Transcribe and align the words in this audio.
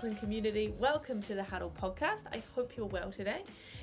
Auckland 0.00 0.18
community. 0.18 0.72
Welcome 0.78 1.20
to 1.24 1.34
the 1.34 1.42
Huddle 1.42 1.74
podcast. 1.78 2.22
I 2.32 2.42
hope 2.54 2.74
you're 2.74 2.86
well 2.86 3.10
today. 3.10 3.42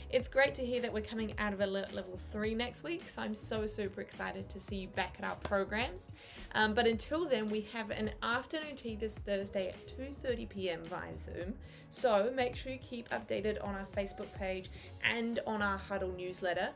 It's 0.10 0.28
great 0.28 0.56
to 0.56 0.66
hear 0.66 0.82
that 0.82 0.92
we're 0.92 1.04
coming 1.04 1.36
out 1.38 1.54
of 1.54 1.62
alert 1.62 1.94
level 1.94 2.20
three 2.32 2.56
next 2.56 2.82
week, 2.82 3.08
so 3.08 3.22
I'm 3.22 3.36
so 3.36 3.68
super 3.68 4.02
excited 4.02 4.50
to 4.50 4.60
see 4.60 4.78
you 4.78 4.88
back 4.88 5.18
at 5.20 5.26
our 5.26 5.36
programs. 5.36 6.08
Um, 6.56 6.74
but 6.74 6.88
until 6.88 7.30
then, 7.30 7.46
we 7.50 7.62
have 7.72 7.92
an 7.92 8.10
afternoon 8.24 8.76
tea 8.76 8.96
this 8.96 9.20
Thursday 9.20 9.68
at 9.68 9.96
2:30 9.96 10.50
p.m. 10.50 10.84
via 10.86 11.16
Zoom. 11.16 11.54
So 11.90 12.34
make 12.36 12.56
sure 12.56 12.72
you 12.72 12.80
keep 12.80 13.10
updated 13.10 13.64
on 13.64 13.76
our 13.76 13.86
Facebook 13.96 14.34
page 14.34 14.72
and 15.04 15.40
on 15.46 15.62
our 15.62 15.78
Huddle 15.78 16.14
newsletter 16.18 16.70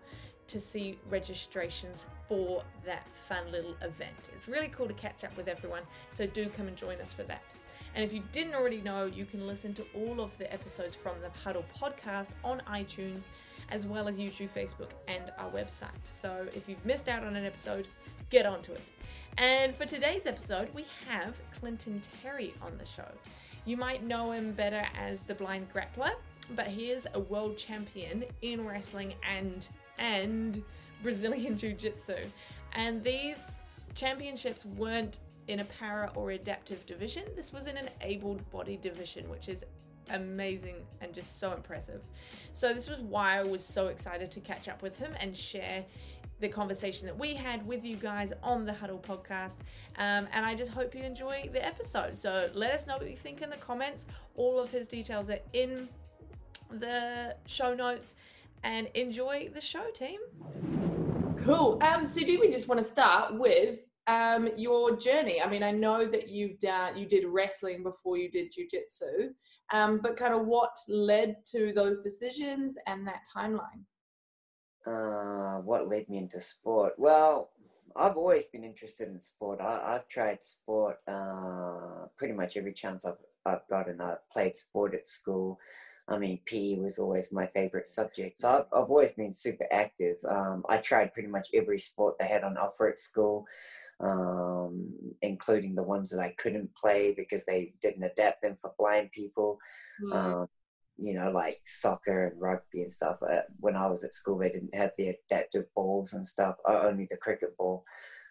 to 0.46 0.60
see 0.60 1.00
registrations 1.10 2.06
for 2.28 2.62
that 2.86 3.08
fun 3.28 3.52
little 3.52 3.76
event. 3.82 4.30
It's 4.36 4.48
really 4.48 4.68
cool 4.68 4.88
to 4.88 4.94
catch 4.94 5.24
up 5.24 5.36
with 5.36 5.48
everyone, 5.48 5.82
so 6.12 6.28
do 6.28 6.48
come 6.50 6.68
and 6.68 6.78
join 6.78 7.02
us 7.02 7.12
for 7.12 7.24
that. 7.24 7.42
And 7.96 8.04
if 8.04 8.14
you 8.14 8.24
didn't 8.32 8.56
already 8.56 8.82
know, 8.82 9.06
you 9.06 9.26
can 9.26 9.48
listen 9.48 9.74
to 9.76 9.86
all 9.94 10.22
of 10.22 10.38
the 10.38 10.52
episodes 10.52 10.96
from 10.96 11.16
the 11.22 11.30
Huddle 11.44 11.66
podcast 11.78 12.32
on 12.44 12.62
iTunes, 12.70 13.26
as 13.70 13.86
well 13.86 14.08
as 14.08 14.18
YouTube, 14.18 14.50
Facebook, 14.50 14.90
and 15.08 15.32
our 15.38 15.50
website. 15.50 15.90
So 16.10 16.48
if 16.56 16.70
you've 16.70 16.86
missed 16.86 17.10
out 17.10 17.24
on 17.24 17.36
an 17.36 17.46
episode, 17.46 17.88
get 18.30 18.46
onto 18.46 18.72
it. 18.72 18.82
And 19.38 19.76
for 19.76 19.86
today's 19.86 20.26
episode, 20.26 20.70
we 20.74 20.86
have 21.08 21.36
Clinton 21.60 22.02
Terry 22.22 22.54
on 22.62 22.78
the 22.78 22.86
show. 22.86 23.08
You 23.66 23.78
might 23.78 24.04
know 24.04 24.32
him 24.32 24.52
better 24.54 24.86
as 24.96 25.22
the 25.22 25.36
blind 25.36 25.68
grappler, 25.74 26.12
but 26.56 26.68
he 26.68 26.92
is 26.92 27.08
a 27.14 27.20
world 27.20 27.58
champion 27.58 28.26
in 28.42 28.66
wrestling 28.66 29.14
and 29.30 29.68
and 30.00 30.64
Brazilian 31.04 31.58
Jiu 31.58 31.74
Jitsu. 31.74 32.16
And 32.74 33.04
these 33.04 33.58
championships 33.94 34.66
weren't 34.66 35.20
in 35.52 35.60
a 35.60 35.66
para 35.66 36.12
or 36.16 36.32
adaptive 36.32 36.86
division, 36.86 37.24
this 37.36 37.52
was 37.52 37.68
in 37.68 37.78
an 37.78 37.90
able 38.02 38.40
bodied 38.52 38.82
division, 38.82 39.30
which 39.30 39.50
is 39.50 39.64
amazing 40.10 40.76
and 41.02 41.14
just 41.14 41.40
so 41.40 41.54
impressive. 41.54 42.02
So, 42.54 42.74
this 42.74 42.90
was 42.90 43.00
why 43.00 43.38
I 43.38 43.44
was 43.44 43.64
so 43.64 43.88
excited 43.88 44.32
to 44.32 44.40
catch 44.40 44.68
up 44.68 44.82
with 44.82 44.98
him 44.98 45.14
and 45.20 45.36
share 45.36 45.86
the 46.40 46.48
conversation 46.48 47.06
that 47.06 47.18
we 47.18 47.36
had 47.36 47.66
with 47.68 47.86
you 47.86 47.96
guys 47.96 48.34
on 48.42 48.66
the 48.66 48.74
Huddle 48.74 48.98
podcast. 48.98 49.58
Um, 49.98 50.28
and 50.34 50.46
I 50.46 50.56
just 50.56 50.72
hope 50.72 50.96
you 50.96 51.04
enjoy 51.04 51.50
the 51.52 51.64
episode. 51.64 52.18
So, 52.18 52.50
let 52.54 52.72
us 52.72 52.88
know 52.88 52.98
what 52.98 53.10
you 53.10 53.18
think 53.18 53.42
in 53.42 53.50
the 53.50 53.58
comments. 53.58 54.06
All 54.36 54.60
of 54.60 54.72
his 54.72 54.88
details 54.88 55.30
are 55.30 55.40
in 55.54 55.88
the 56.72 57.36
show 57.46 57.74
notes 57.74 58.16
and 58.64 58.88
enjoy 58.94 59.50
the 59.54 59.62
show, 59.62 59.90
team. 59.94 60.20
Cool. 61.44 61.80
Um, 61.82 62.06
so 62.06 62.22
do 62.22 62.40
we 62.40 62.50
just 62.50 62.68
want 62.68 62.80
to 62.80 62.84
start 62.84 63.34
with 63.34 63.88
um, 64.08 64.50
your 64.58 64.98
journey? 64.98 65.42
I 65.42 65.50
mean, 65.50 65.64
I 65.64 65.72
know 65.72 66.06
that 66.06 66.30
you 66.30 66.56
done 66.60 66.98
you 66.98 67.06
did 67.06 67.26
wrestling 67.26 67.84
before 67.84 68.18
you 68.18 68.30
did 68.30 68.52
jujitsu, 68.52 69.30
um, 69.72 70.00
but 70.02 70.18
kind 70.18 70.34
of 70.34 70.46
what 70.46 70.76
led 70.88 71.38
to 71.52 71.72
those 71.74 72.04
decisions 72.04 72.78
and 72.88 73.08
that 73.08 73.22
timeline? 73.36 73.86
Uh, 74.86 75.62
what 75.62 75.88
led 75.88 76.10
me 76.10 76.18
into 76.18 76.42
sport? 76.42 76.94
Well, 76.98 77.52
I've 77.96 78.18
always 78.18 78.48
been 78.48 78.64
interested 78.64 79.10
in 79.10 79.20
sport. 79.20 79.60
I, 79.62 79.94
have 79.94 80.08
tried 80.08 80.44
sport 80.44 80.98
uh, 81.08 82.08
pretty 82.18 82.34
much 82.34 82.58
every 82.58 82.74
chance 82.74 83.06
I've, 83.06 83.18
I've 83.46 83.68
gotten. 83.70 84.02
I 84.02 84.16
played 84.32 84.56
sport 84.56 84.96
at 84.96 85.06
school. 85.06 85.60
I 86.12 86.18
mean, 86.18 86.40
PE 86.46 86.76
was 86.76 87.00
always 87.00 87.32
my 87.32 87.48
favorite 87.48 87.88
subject. 87.88 88.38
So 88.38 88.50
I've, 88.50 88.66
I've 88.78 88.90
always 88.90 89.12
been 89.14 89.32
super 89.32 89.66
active. 89.72 90.18
Um, 90.28 90.64
I 90.70 90.78
tried 90.78 91.14
pretty 91.14 91.30
much 91.30 91.50
every 91.54 91.80
sport 91.80 92.16
they 92.20 92.28
had 92.28 92.44
on 92.44 92.58
offer 92.58 92.90
at 92.90 92.98
school, 92.98 93.46
um, 94.02 94.94
including 95.22 95.76
the 95.76 95.84
ones 95.84 96.10
that 96.10 96.20
I 96.20 96.36
couldn't 96.38 96.76
play 96.76 97.14
because 97.16 97.46
they 97.46 97.74
didn't 97.82 98.04
adapt 98.04 98.42
them 98.42 98.58
for 98.62 98.74
blind 98.78 99.12
people. 99.12 99.58
Mm. 100.04 100.16
Um, 100.16 100.48
you 100.98 101.14
know, 101.14 101.32
like 101.32 101.62
soccer 101.66 102.28
and 102.28 102.42
rugby 102.42 102.82
and 102.82 102.92
stuff. 102.92 103.18
Uh, 103.22 103.42
when 103.60 103.76
I 103.76 103.88
was 103.88 104.04
at 104.04 104.14
school, 104.14 104.38
they 104.38 104.50
didn't 104.50 104.76
have 104.76 104.92
the 104.98 105.16
adaptive 105.30 105.66
balls 105.76 106.14
and 106.14 106.26
stuff, 106.26 106.56
only 106.66 107.08
the 107.10 107.18
cricket 107.18 107.58
ball. 107.58 107.86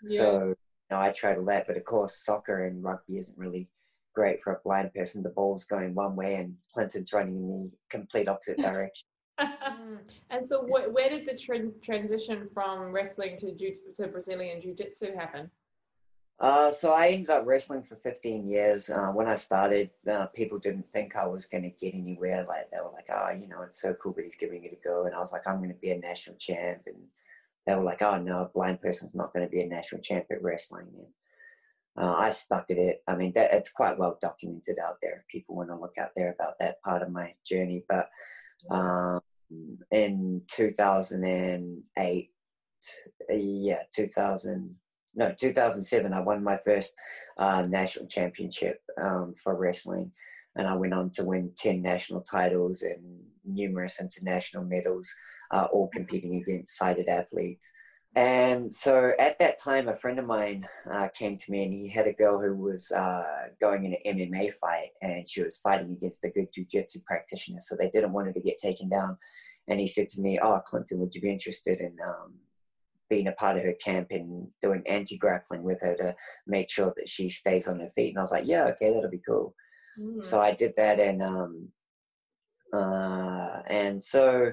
Yeah. 0.05 0.19
So 0.19 0.39
you 0.49 0.57
know, 0.91 1.01
I 1.01 1.11
tried 1.11 1.39
all 1.39 1.45
that. 1.47 1.67
But 1.67 1.77
of 1.77 1.85
course, 1.85 2.25
soccer 2.25 2.67
and 2.67 2.85
rugby 2.85 3.19
isn't 3.19 3.39
really 3.39 3.69
great 4.21 4.43
for 4.43 4.53
a 4.53 4.61
blind 4.63 4.93
person. 4.93 5.23
The 5.23 5.31
ball's 5.31 5.65
going 5.65 5.95
one 5.95 6.15
way 6.15 6.35
and 6.35 6.55
Clinton's 6.71 7.15
running 7.15 7.37
in 7.37 7.49
the 7.49 7.71
complete 7.89 8.29
opposite 8.29 8.59
direction. 8.69 9.07
mm. 9.41 9.99
And 10.29 10.45
so, 10.45 10.61
wh- 10.61 10.93
where 10.93 11.09
did 11.09 11.25
the 11.25 11.37
transition 11.83 12.47
from 12.53 12.93
wrestling 12.93 13.39
to 13.39 13.55
ju- 13.55 13.93
to 13.95 14.09
Brazilian 14.09 14.61
Jiu 14.61 14.75
Jitsu 14.75 15.15
happen? 15.15 15.51
Uh, 16.39 16.71
so 16.71 16.93
I 16.93 17.09
ended 17.09 17.31
up 17.31 17.47
wrestling 17.47 17.83
for 17.83 17.97
15 17.97 18.47
years. 18.47 18.91
Uh, 18.91 19.11
when 19.13 19.27
I 19.27 19.37
started, 19.37 19.91
uh, 20.11 20.27
people 20.27 20.59
didn't 20.59 20.87
think 20.93 21.17
I 21.17 21.27
was 21.27 21.47
going 21.47 21.65
to 21.65 21.71
get 21.71 21.95
anywhere. 21.95 22.45
Like 22.47 22.71
they 22.71 22.79
were 22.85 22.93
like, 22.93 23.09
"Oh, 23.11 23.31
you 23.31 23.49
know, 23.49 23.63
it's 23.63 23.81
so 23.81 23.95
cool, 23.95 24.13
but 24.13 24.25
he's 24.25 24.43
giving 24.43 24.65
it 24.65 24.79
a 24.79 24.87
go." 24.87 25.07
And 25.07 25.15
I 25.15 25.21
was 25.21 25.33
like, 25.33 25.47
"I'm 25.47 25.59
going 25.59 25.77
to 25.77 25.87
be 25.87 25.93
a 25.93 25.99
national 25.99 26.37
champ." 26.37 26.83
And 26.87 27.01
they 27.67 27.75
were 27.75 27.89
like, 27.91 28.03
"Oh 28.03 28.19
no, 28.19 28.43
a 28.43 28.51
blind 28.57 28.83
person's 28.83 29.15
not 29.15 29.33
going 29.33 29.47
to 29.47 29.51
be 29.51 29.63
a 29.63 29.67
national 29.67 30.03
champ 30.03 30.27
at 30.31 30.43
wrestling." 30.43 30.89
And 30.99 31.07
uh, 31.97 32.15
I 32.17 32.31
stuck 32.31 32.71
at 32.71 32.79
it. 32.79 33.03
I 33.07 33.17
mean, 33.17 33.33
that, 33.35 33.53
it's 33.53 33.71
quite 33.71 33.99
well 33.99 34.19
documented 34.21 34.79
out 34.79 34.97
there 35.03 35.19
if 35.19 35.29
people 35.29 35.57
want 35.57 35.69
to 35.71 35.77
look 35.77 35.97
out 36.01 36.11
there 36.17 36.33
about 36.39 36.55
that 36.61 36.81
part 36.83 37.03
of 37.03 37.11
my 37.11 37.35
journey. 37.47 37.85
But 37.89 38.09
um, 38.71 39.21
in 39.91 40.43
2008, 40.49 42.31
yeah, 43.29 43.83
2000, 43.95 44.77
no, 45.15 45.35
2007, 45.39 46.13
I 46.13 46.21
won 46.21 46.45
my 46.45 46.59
first 46.65 46.95
uh, 47.39 47.63
national 47.63 48.07
championship 48.07 48.81
um, 49.01 49.35
for 49.43 49.57
wrestling. 49.57 50.13
And 50.57 50.67
I 50.67 50.75
went 50.75 50.95
on 50.95 51.11
to 51.11 51.25
win 51.25 51.53
10 51.57 51.83
national 51.83 52.23
titles 52.23 52.83
and 52.83 53.21
numerous 53.45 54.01
international 54.01 54.65
medals, 54.65 55.13
uh, 55.51 55.67
all 55.73 55.89
competing 55.93 56.37
against 56.37 56.77
sighted 56.77 57.09
athletes. 57.09 57.73
And 58.17 58.75
so 58.75 59.13
at 59.21 59.39
that 59.39 59.59
time, 59.59 59.89
a 59.89 59.97
friend 59.97 60.19
of 60.19 60.27
mine 60.27 60.67
uh, 60.91 61.09
came 61.17 61.37
to 61.37 61.51
me 61.51 61.63
and 61.63 61.73
he 61.73 61.89
had 61.89 62.09
a 62.09 62.13
girl 62.13 62.41
who 62.41 62.57
was 62.57 62.91
uh, 62.91 63.23
going 63.61 63.85
in 63.85 63.95
an 63.95 64.19
MMA 64.19 64.55
fight 64.55 64.91
and 65.01 65.29
she 65.29 65.43
was 65.43 65.61
fighting 65.61 65.93
against 65.93 66.25
a 66.25 66.31
good 66.31 66.53
jujitsu 66.53 67.05
practitioner. 67.05 67.61
So 67.61 67.77
they 67.77 67.89
didn't 67.91 68.13
want 68.13 68.27
her 68.27 68.33
to 68.33 68.41
get 68.41 68.59
taken 68.59 68.89
down. 68.89 69.17
And 69.69 69.79
he 69.79 69.87
said 69.87 70.09
to 70.11 70.21
me, 70.21 70.41
Oh, 70.43 70.61
Clinton, 70.67 70.99
would 70.99 71.15
you 71.15 71.21
be 71.21 71.31
interested 71.31 71.79
in 71.79 71.97
um, 72.05 72.35
being 73.09 73.29
a 73.29 73.33
part 73.33 73.57
of 73.57 73.63
her 73.63 73.75
camp 73.75 74.09
and 74.11 74.49
doing 74.61 74.83
anti 74.87 75.17
grappling 75.17 75.63
with 75.63 75.81
her 75.81 75.95
to 75.95 76.15
make 76.49 76.69
sure 76.69 76.93
that 76.97 77.09
she 77.09 77.31
stays 77.31 77.69
on 77.69 77.79
her 77.79 77.91
feet? 77.95 78.09
And 78.09 78.19
I 78.19 78.23
was 78.23 78.33
like, 78.33 78.47
Yeah, 78.47 78.65
okay, 78.65 78.93
that'll 78.93 79.09
be 79.09 79.23
cool. 79.27 79.55
Mm. 80.01 80.25
So 80.25 80.41
I 80.41 80.51
did 80.51 80.73
that. 80.77 80.99
And, 80.99 81.23
um, 81.23 81.69
uh, 82.73 83.63
and 83.69 84.03
so 84.03 84.53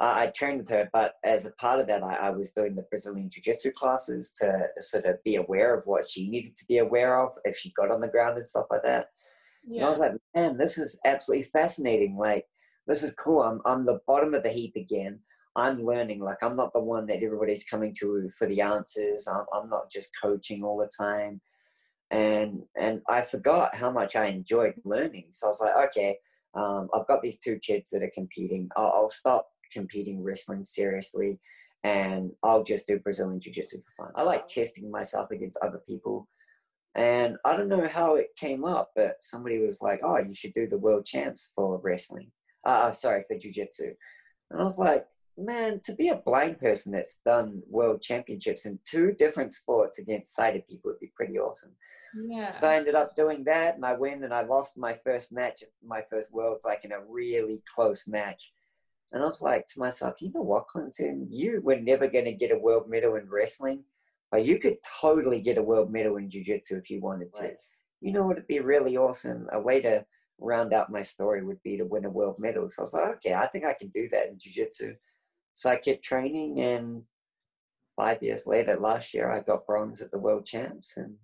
I 0.00 0.26
trained 0.28 0.58
with 0.58 0.70
her, 0.70 0.88
but 0.92 1.14
as 1.22 1.46
a 1.46 1.52
part 1.52 1.78
of 1.78 1.86
that, 1.86 2.02
I, 2.02 2.14
I 2.14 2.30
was 2.30 2.52
doing 2.52 2.74
the 2.74 2.86
Brazilian 2.90 3.30
Jiu 3.30 3.42
Jitsu 3.42 3.70
classes 3.72 4.32
to 4.40 4.66
sort 4.80 5.04
of 5.04 5.22
be 5.22 5.36
aware 5.36 5.74
of 5.74 5.86
what 5.86 6.08
she 6.08 6.28
needed 6.28 6.56
to 6.56 6.64
be 6.66 6.78
aware 6.78 7.20
of 7.20 7.32
if 7.44 7.56
she 7.56 7.72
got 7.76 7.90
on 7.90 8.00
the 8.00 8.08
ground 8.08 8.36
and 8.36 8.46
stuff 8.46 8.66
like 8.70 8.82
that. 8.82 9.10
Yeah. 9.64 9.78
And 9.78 9.86
I 9.86 9.88
was 9.88 10.00
like, 10.00 10.12
man, 10.34 10.56
this 10.58 10.76
is 10.76 10.98
absolutely 11.04 11.48
fascinating. 11.52 12.16
Like, 12.16 12.46
this 12.88 13.04
is 13.04 13.12
cool. 13.12 13.42
I'm, 13.42 13.60
I'm 13.64 13.86
the 13.86 14.00
bottom 14.08 14.34
of 14.34 14.42
the 14.42 14.50
heap 14.50 14.74
again. 14.74 15.20
I'm 15.54 15.84
learning. 15.84 16.20
Like, 16.20 16.42
I'm 16.42 16.56
not 16.56 16.72
the 16.72 16.80
one 16.80 17.06
that 17.06 17.22
everybody's 17.22 17.64
coming 17.64 17.94
to 18.00 18.28
for 18.36 18.46
the 18.46 18.60
answers. 18.60 19.28
I'm, 19.28 19.44
I'm 19.54 19.68
not 19.68 19.90
just 19.90 20.10
coaching 20.20 20.64
all 20.64 20.78
the 20.78 20.90
time. 20.98 21.40
And, 22.10 22.62
and 22.76 23.02
I 23.08 23.22
forgot 23.22 23.74
how 23.74 23.90
much 23.90 24.16
I 24.16 24.26
enjoyed 24.26 24.74
learning. 24.84 25.26
So 25.30 25.46
I 25.46 25.50
was 25.50 25.60
like, 25.60 25.88
okay, 25.90 26.18
um, 26.54 26.88
I've 26.92 27.06
got 27.06 27.22
these 27.22 27.38
two 27.38 27.58
kids 27.60 27.90
that 27.90 28.02
are 28.02 28.10
competing. 28.12 28.68
I'll, 28.76 28.92
I'll 28.96 29.10
stop 29.10 29.46
competing 29.72 30.22
wrestling 30.22 30.64
seriously 30.64 31.40
and 31.84 32.30
I'll 32.42 32.62
just 32.62 32.86
do 32.86 32.98
Brazilian 33.00 33.40
Jiu 33.40 33.52
Jitsu 33.52 33.78
for 33.78 34.06
fun. 34.06 34.12
I 34.14 34.22
like 34.22 34.46
testing 34.46 34.90
myself 34.90 35.30
against 35.30 35.58
other 35.62 35.80
people. 35.88 36.28
And 36.94 37.36
I 37.44 37.56
don't 37.56 37.68
know 37.68 37.88
how 37.88 38.16
it 38.16 38.36
came 38.36 38.64
up, 38.64 38.90
but 38.94 39.16
somebody 39.20 39.58
was 39.58 39.80
like, 39.80 40.00
oh, 40.04 40.18
you 40.18 40.34
should 40.34 40.52
do 40.52 40.68
the 40.68 40.78
world 40.78 41.06
champs 41.06 41.52
for 41.56 41.80
wrestling. 41.82 42.30
Uh, 42.66 42.70
uh 42.70 42.92
sorry, 42.92 43.24
for 43.26 43.38
Jiu 43.38 43.52
Jitsu. 43.52 43.94
And 44.50 44.60
I 44.60 44.64
was 44.64 44.78
like, 44.78 45.06
man, 45.38 45.80
to 45.84 45.94
be 45.94 46.08
a 46.08 46.16
blind 46.16 46.58
person 46.58 46.92
that's 46.92 47.20
done 47.24 47.62
world 47.68 48.02
championships 48.02 48.66
in 48.66 48.78
two 48.84 49.12
different 49.12 49.52
sports 49.52 49.98
against 49.98 50.36
sighted 50.36 50.68
people 50.68 50.90
would 50.90 51.00
be 51.00 51.10
pretty 51.16 51.38
awesome. 51.38 51.72
Yeah. 52.28 52.50
So 52.50 52.66
I 52.66 52.76
ended 52.76 52.94
up 52.94 53.16
doing 53.16 53.42
that 53.44 53.74
and 53.74 53.84
I 53.84 53.94
win 53.94 54.22
and 54.24 54.34
I 54.34 54.42
lost 54.42 54.76
my 54.76 54.98
first 55.02 55.32
match, 55.32 55.64
my 55.84 56.02
first 56.10 56.32
worlds, 56.34 56.66
like 56.66 56.84
in 56.84 56.92
a 56.92 57.00
really 57.08 57.62
close 57.74 58.06
match. 58.06 58.52
And 59.12 59.22
I 59.22 59.26
was 59.26 59.42
like 59.42 59.66
to 59.68 59.78
myself, 59.80 60.14
you 60.20 60.32
know 60.32 60.42
what, 60.42 60.68
Clinton, 60.68 61.28
you 61.30 61.60
were 61.62 61.76
never 61.76 62.08
going 62.08 62.24
to 62.24 62.32
get 62.32 62.50
a 62.50 62.58
world 62.58 62.88
medal 62.88 63.16
in 63.16 63.28
wrestling, 63.28 63.84
but 64.30 64.44
you 64.44 64.58
could 64.58 64.76
totally 65.00 65.40
get 65.40 65.58
a 65.58 65.62
world 65.62 65.90
medal 65.92 66.16
in 66.16 66.30
jiu-jitsu 66.30 66.76
if 66.78 66.88
you 66.90 67.00
wanted 67.00 67.32
to. 67.34 67.42
Right. 67.42 67.56
You 68.00 68.12
know 68.12 68.22
what 68.22 68.36
would 68.36 68.46
be 68.46 68.60
really 68.60 68.96
awesome? 68.96 69.48
A 69.52 69.60
way 69.60 69.80
to 69.82 70.04
round 70.40 70.72
out 70.72 70.90
my 70.90 71.02
story 71.02 71.44
would 71.44 71.62
be 71.62 71.76
to 71.76 71.84
win 71.84 72.06
a 72.06 72.10
world 72.10 72.36
medal. 72.38 72.68
So 72.70 72.80
I 72.80 72.84
was 72.84 72.94
like, 72.94 73.08
okay, 73.16 73.34
I 73.34 73.46
think 73.48 73.64
I 73.66 73.74
can 73.74 73.88
do 73.90 74.08
that 74.12 74.28
in 74.28 74.38
jiu-jitsu. 74.38 74.94
So 75.54 75.68
I 75.70 75.76
kept 75.76 76.02
training 76.02 76.60
and 76.60 77.02
five 77.96 78.22
years 78.22 78.46
later, 78.46 78.76
last 78.80 79.12
year, 79.12 79.30
I 79.30 79.40
got 79.40 79.66
bronze 79.66 80.00
at 80.00 80.10
the 80.10 80.18
world 80.18 80.46
champs. 80.46 80.96
And 80.96 81.14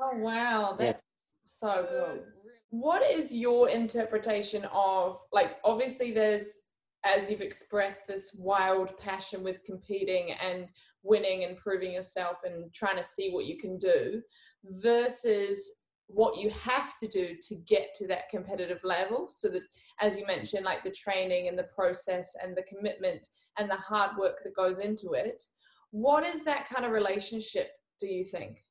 Oh, 0.00 0.16
wow. 0.18 0.76
That's 0.78 1.02
yeah. 1.02 1.42
so 1.42 1.86
good. 1.90 2.22
what 2.70 3.02
is 3.10 3.34
your 3.34 3.68
interpretation 3.68 4.64
of 4.72 5.18
like 5.32 5.56
obviously 5.64 6.12
there's 6.12 6.62
as 7.04 7.30
you've 7.30 7.40
expressed 7.40 8.06
this 8.06 8.36
wild 8.38 8.96
passion 8.98 9.42
with 9.42 9.64
competing 9.64 10.34
and 10.42 10.70
winning 11.02 11.44
and 11.44 11.56
proving 11.56 11.92
yourself 11.92 12.40
and 12.44 12.72
trying 12.72 12.96
to 12.96 13.02
see 13.02 13.30
what 13.30 13.46
you 13.46 13.58
can 13.58 13.76
do 13.78 14.22
versus 14.64 15.72
what 16.06 16.36
you 16.36 16.50
have 16.50 16.96
to 16.98 17.08
do 17.08 17.36
to 17.42 17.54
get 17.66 17.94
to 17.94 18.06
that 18.06 18.28
competitive 18.30 18.84
level. 18.84 19.28
So 19.28 19.48
that 19.48 19.62
as 20.00 20.16
you 20.16 20.26
mentioned 20.26 20.64
like 20.64 20.84
the 20.84 20.90
training 20.90 21.48
and 21.48 21.58
the 21.58 21.68
process 21.74 22.34
and 22.42 22.56
the 22.56 22.62
commitment 22.62 23.28
and 23.58 23.70
the 23.70 23.76
hard 23.76 24.16
work 24.16 24.38
that 24.44 24.54
goes 24.54 24.78
into 24.78 25.12
it. 25.12 25.42
What 25.90 26.24
is 26.24 26.44
that 26.44 26.68
kind 26.68 26.84
of 26.84 26.92
relationship 26.92 27.70
do 28.00 28.06
you 28.06 28.24
think 28.24 28.64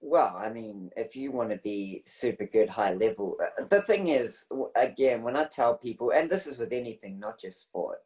well, 0.00 0.36
I 0.36 0.50
mean, 0.50 0.90
if 0.96 1.16
you 1.16 1.32
want 1.32 1.50
to 1.50 1.56
be 1.58 2.02
super 2.06 2.46
good 2.46 2.68
high 2.68 2.94
level, 2.94 3.36
uh, 3.42 3.64
the 3.64 3.82
thing 3.82 4.08
is, 4.08 4.46
again, 4.76 5.22
when 5.22 5.36
I 5.36 5.44
tell 5.44 5.76
people, 5.76 6.12
and 6.14 6.30
this 6.30 6.46
is 6.46 6.58
with 6.58 6.72
anything, 6.72 7.18
not 7.18 7.40
just 7.40 7.60
sport, 7.60 7.98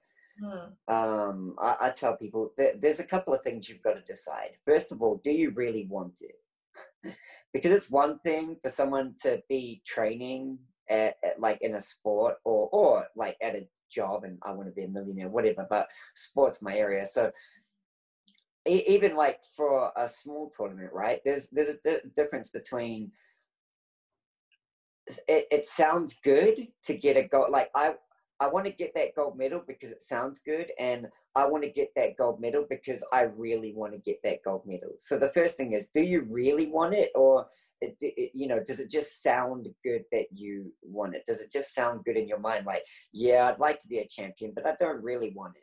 mm. 0.43 0.71
um, 0.89 1.55
I, 1.61 1.77
I, 1.81 1.91
tell 1.91 2.17
people 2.17 2.53
that 2.56 2.81
there's 2.81 3.00
a 3.00 3.05
couple 3.05 3.35
of 3.35 3.43
things 3.43 3.69
you've 3.69 3.83
got 3.83 3.94
to 3.94 4.03
decide. 4.03 4.53
First 4.67 4.91
of 4.91 5.03
all, 5.03 5.21
do 5.23 5.31
you 5.31 5.50
really 5.50 5.87
want 5.89 6.23
it? 6.23 7.15
because 7.53 7.73
it's 7.73 7.91
one 7.91 8.19
thing 8.21 8.56
for 8.62 8.71
someone 8.71 9.15
to 9.23 9.43
be 9.49 9.83
training 9.87 10.59
at, 10.88 11.17
at, 11.23 11.38
like 11.38 11.59
in 11.61 11.75
a 11.75 11.81
sport 11.81 12.37
or 12.45 12.69
or 12.73 13.06
like 13.15 13.37
at 13.43 13.55
a 13.55 13.69
job 13.91 14.25
and 14.25 14.38
I 14.43 14.53
want 14.53 14.69
to 14.69 14.75
be 14.75 14.85
a 14.85 14.88
millionaire, 14.88 15.29
whatever. 15.29 15.67
But 15.69 15.88
sports 16.15 16.62
my 16.62 16.75
area, 16.75 17.06
so 17.06 17.31
even 18.67 19.17
like 19.17 19.41
for 19.56 19.93
a 19.97 20.09
small 20.09 20.50
tournament, 20.50 20.91
right? 20.93 21.20
There's 21.25 21.49
there's 21.50 21.76
a 21.85 21.99
difference 22.14 22.50
between 22.50 23.12
it, 25.29 25.47
it 25.50 25.67
sounds 25.67 26.19
good 26.23 26.69
to 26.85 26.94
get 26.94 27.17
a 27.17 27.23
gold. 27.25 27.50
Like 27.50 27.70
I 27.75 27.94
I 28.41 28.49
want 28.49 28.67
to 28.67 28.73
get 28.73 28.93
that 28.97 29.14
gold 29.14 29.38
medal 29.38 29.62
because 29.69 29.93
it 29.93 30.03
sounds 30.03 30.41
good, 30.41 30.73
and 30.76 31.06
I 31.37 31.47
want 31.47 31.62
to 31.62 31.70
get 31.70 31.91
that 31.94 32.17
gold 32.17 32.41
medal 32.41 32.67
because 32.69 33.05
I 33.12 33.23
really 33.23 33.73
want 33.73 33.93
to 33.93 33.99
get 33.99 34.19
that 34.25 34.43
gold 34.44 34.62
medal. 34.67 34.91
So 34.99 35.17
the 35.17 35.31
first 35.31 35.56
thing 35.56 35.75
is, 35.75 35.88
do 35.88 36.00
you 36.03 36.23
really 36.23 36.67
want 36.67 36.93
it, 36.93 37.11
or 37.14 37.47
it, 37.81 37.97
it, 38.00 38.32
you 38.35 38.49
know, 38.49 38.61
does 38.61 38.81
it 38.81 38.91
just 38.91 39.23
sound 39.23 39.69
good 39.85 40.03
that 40.11 40.26
you 40.32 40.73
want 40.82 41.14
it? 41.14 41.25
Does 41.25 41.41
it 41.41 41.53
just 41.53 41.73
sound 41.73 42.05
good 42.05 42.17
in 42.17 42.26
your 42.26 42.41
mind? 42.41 42.67
Like, 42.67 42.82
yeah, 43.12 43.49
I'd 43.49 43.61
like 43.61 43.79
to 43.81 43.88
be 43.88 43.99
a 43.99 44.09
champion, 44.09 44.53
but 44.56 44.67
I 44.67 44.75
don't 44.81 45.05
really 45.05 45.31
want 45.31 45.55
it. 45.56 45.62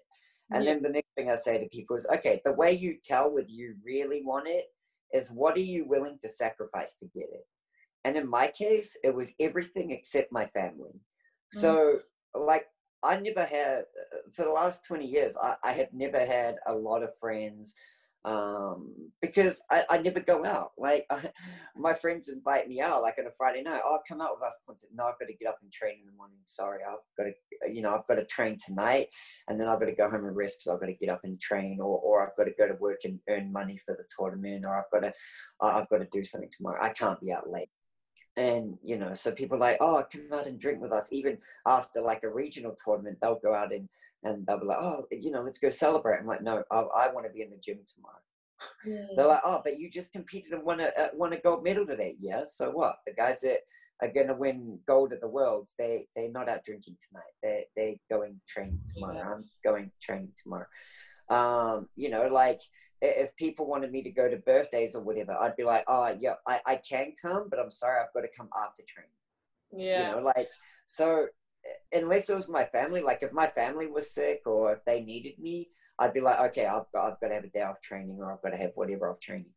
And 0.52 0.64
yeah. 0.64 0.74
then 0.74 0.84
the 0.84 0.90
next 0.90 1.10
thing 1.16 1.30
I 1.30 1.36
say 1.36 1.60
to 1.60 1.70
people 1.70 1.96
is, 1.96 2.08
okay, 2.14 2.42
the 2.44 2.54
way 2.54 2.72
you 2.72 2.98
tell 3.04 3.30
whether 3.30 3.48
you 3.48 3.76
really 3.84 4.24
want 4.24 4.48
it 4.48 4.66
is 5.14 5.32
what 5.32 5.56
are 5.56 5.62
you 5.62 5.86
willing 5.86 6.18
to 6.22 6.30
sacrifice 6.30 6.98
to 6.98 7.06
get 7.14 7.28
it? 7.32 7.46
And 8.06 8.16
in 8.16 8.28
my 8.28 8.48
case, 8.48 8.96
it 9.04 9.14
was 9.14 9.34
everything 9.40 9.92
except 9.92 10.32
my 10.32 10.46
family. 10.48 10.94
Mm-hmm. 10.94 11.60
So, 11.60 12.00
like, 12.34 12.66
I 13.04 13.20
never 13.20 13.46
had, 13.46 13.80
uh, 13.80 14.18
for 14.34 14.44
the 14.44 14.52
last 14.52 14.86
20 14.86 15.06
years, 15.06 15.38
I, 15.42 15.56
I 15.64 15.72
have 15.74 15.90
never 15.94 16.26
had 16.26 16.56
a 16.68 16.74
lot 16.74 17.04
of 17.04 17.18
friends 17.20 17.76
um, 18.26 18.94
because 19.22 19.62
I, 19.72 19.86
I 19.90 19.98
never 20.00 20.20
go 20.20 20.46
out. 20.46 20.72
Like 20.78 21.06
I, 21.10 21.30
my 21.76 21.94
friends 21.94 22.30
invite 22.30 22.68
me 22.68 22.82
out, 22.82 23.02
like 23.02 23.16
on 23.20 23.28
a 23.28 23.32
Friday 23.38 23.62
night. 23.62 23.82
Oh, 23.86 24.00
come 24.08 24.22
out 24.22 24.32
with 24.36 24.48
us, 24.48 24.60
Clinton. 24.66 24.90
No, 24.94 25.06
I've 25.06 25.20
got 25.20 25.28
to 25.28 25.34
get 25.34 25.48
up 25.48 25.60
and 25.62 25.72
train 25.72 26.00
in 26.02 26.06
the 26.06 26.18
morning. 26.18 26.38
Sorry, 26.46 26.80
I've 26.88 26.98
got 27.18 27.32
to, 27.32 27.74
you 27.74 27.82
know, 27.82 27.96
I've 27.96 28.08
got 28.08 28.16
to 28.16 28.26
train 28.26 28.58
tonight, 28.64 29.08
and 29.48 29.60
then 29.60 29.68
I've 29.68 29.80
got 29.80 29.86
to 29.86 29.96
go 29.96 30.10
home 30.10 30.26
and 30.26 30.36
rest 30.36 30.60
because 30.60 30.74
I've 30.74 30.82
got 30.82 30.88
to 30.88 31.06
get 31.06 31.10
up 31.10 31.22
and 31.24 31.40
train, 31.40 31.80
or 31.80 32.00
or 32.00 32.24
I've 32.24 32.36
got 32.38 32.46
to 32.46 32.54
go 32.58 32.68
to 32.68 32.80
work 32.80 33.00
and 33.04 33.20
earn 33.30 33.52
money 33.52 33.80
for 33.86 33.96
the 33.96 34.04
tournament, 34.18 34.66
or 34.66 34.78
I've 34.78 34.92
got 34.92 35.08
to, 35.08 35.14
I've 35.62 35.90
got 35.90 36.00
to 36.00 36.08
do 36.12 36.24
something 36.24 36.52
tomorrow. 36.56 36.80
I 36.82 36.90
can't 36.90 37.20
be 37.22 37.32
out 37.32 37.50
late. 37.50 37.70
And 38.38 38.78
you 38.82 38.98
know, 38.98 39.14
so 39.14 39.32
people 39.32 39.58
like, 39.58 39.78
oh, 39.82 40.04
come 40.12 40.28
out 40.34 40.48
and 40.48 40.60
drink 40.60 40.82
with 40.82 40.94
us. 40.94 41.12
Even 41.12 41.38
after 41.68 42.02
like 42.02 42.24
a 42.24 42.30
regional 42.30 42.76
tournament, 42.84 43.18
they'll 43.22 43.40
go 43.44 43.54
out 43.54 43.74
and 43.74 43.90
and 44.24 44.46
they'll 44.46 44.60
be 44.60 44.66
like, 44.66 44.80
oh, 44.82 45.06
you 45.12 45.32
know, 45.32 45.42
let's 45.42 45.60
go 45.60 45.70
celebrate. 45.70 46.20
I'm 46.20 46.28
like, 46.28 46.42
no, 46.42 46.64
I, 46.72 46.80
I 46.80 47.14
want 47.14 47.26
to 47.26 47.32
be 47.32 47.42
in 47.42 47.50
the 47.50 47.58
gym 47.58 47.80
tomorrow. 47.96 48.20
Mm. 48.86 49.08
They're 49.16 49.28
like, 49.28 49.42
oh, 49.44 49.62
but 49.64 49.80
you 49.80 49.90
just 49.90 50.12
competed 50.12 50.54
and 50.54 50.64
won 50.64 50.82
a 50.82 50.88
uh, 50.88 51.08
won 51.14 51.34
a 51.34 51.40
gold 51.40 51.64
medal 51.64 51.86
today. 51.86 52.16
Yeah, 52.20 52.44
so 52.46 52.72
what? 52.72 52.98
The 53.08 53.14
guys 53.14 53.42
that 53.42 53.60
are 54.02 54.12
going 54.12 54.28
to 54.28 54.34
win 54.34 54.80
gold 54.88 55.14
at 55.14 55.22
the 55.22 55.28
worlds, 55.28 55.76
they 55.78 56.08
they're 56.16 56.32
not 56.32 56.50
out 56.50 56.64
drinking 56.64 56.98
tonight. 57.08 57.32
They 57.42 57.66
they're 57.76 58.18
going 58.18 58.40
training 58.48 58.82
tomorrow. 58.94 59.16
Yeah. 59.16 59.32
I'm 59.32 59.46
going 59.64 59.92
training 60.02 60.34
tomorrow. 60.42 60.68
Um, 61.30 61.88
you 61.96 62.10
know, 62.10 62.28
like 62.28 62.60
if 63.02 63.34
people 63.38 63.66
wanted 63.66 63.92
me 63.92 64.04
to 64.04 64.12
go 64.12 64.30
to 64.30 64.38
birthdays 64.38 64.96
or 64.96 65.02
whatever, 65.02 65.34
I'd 65.34 65.56
be 65.56 65.64
like, 65.64 65.86
oh 65.88 66.14
yeah, 66.20 66.34
I, 66.46 66.60
I 66.66 66.76
can 66.78 67.14
come, 67.22 67.48
but 67.50 67.60
I'm 67.60 67.72
sorry, 67.72 68.02
I've 68.02 68.14
got 68.14 68.22
to 68.22 68.38
come 68.38 68.50
after 68.58 68.84
training. 68.88 69.12
Yeah. 69.72 70.10
You 70.10 70.16
know, 70.16 70.32
like 70.36 70.50
so 70.86 71.28
unless 71.92 72.30
it 72.30 72.36
was 72.36 72.48
my 72.48 72.66
family, 72.66 73.02
like 73.02 73.24
if 73.24 73.32
my 73.32 73.48
family 73.48 73.88
was 73.88 74.14
sick 74.14 74.42
or 74.46 74.74
if 74.74 74.80
they 74.86 75.02
needed 75.02 75.40
me, 75.40 75.70
I'd 75.98 76.14
be 76.14 76.22
like, 76.22 76.40
okay, 76.52 76.66
I've 76.66 76.92
got, 76.94 77.12
I've 77.12 77.20
got 77.20 77.30
to 77.30 77.34
have 77.36 77.44
a 77.44 77.50
day 77.50 77.62
off 77.62 77.82
training 77.82 78.18
or 78.20 78.32
I've 78.32 78.42
got 78.42 78.50
to 78.50 78.58
have 78.58 78.72
whatever 78.76 79.10
off 79.10 79.20
training. 79.20 79.52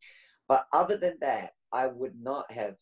But 0.47 0.65
other 0.73 0.97
than 0.97 1.17
that, 1.21 1.53
I 1.71 1.87
would 1.87 2.13
not 2.19 2.51
have 2.51 2.75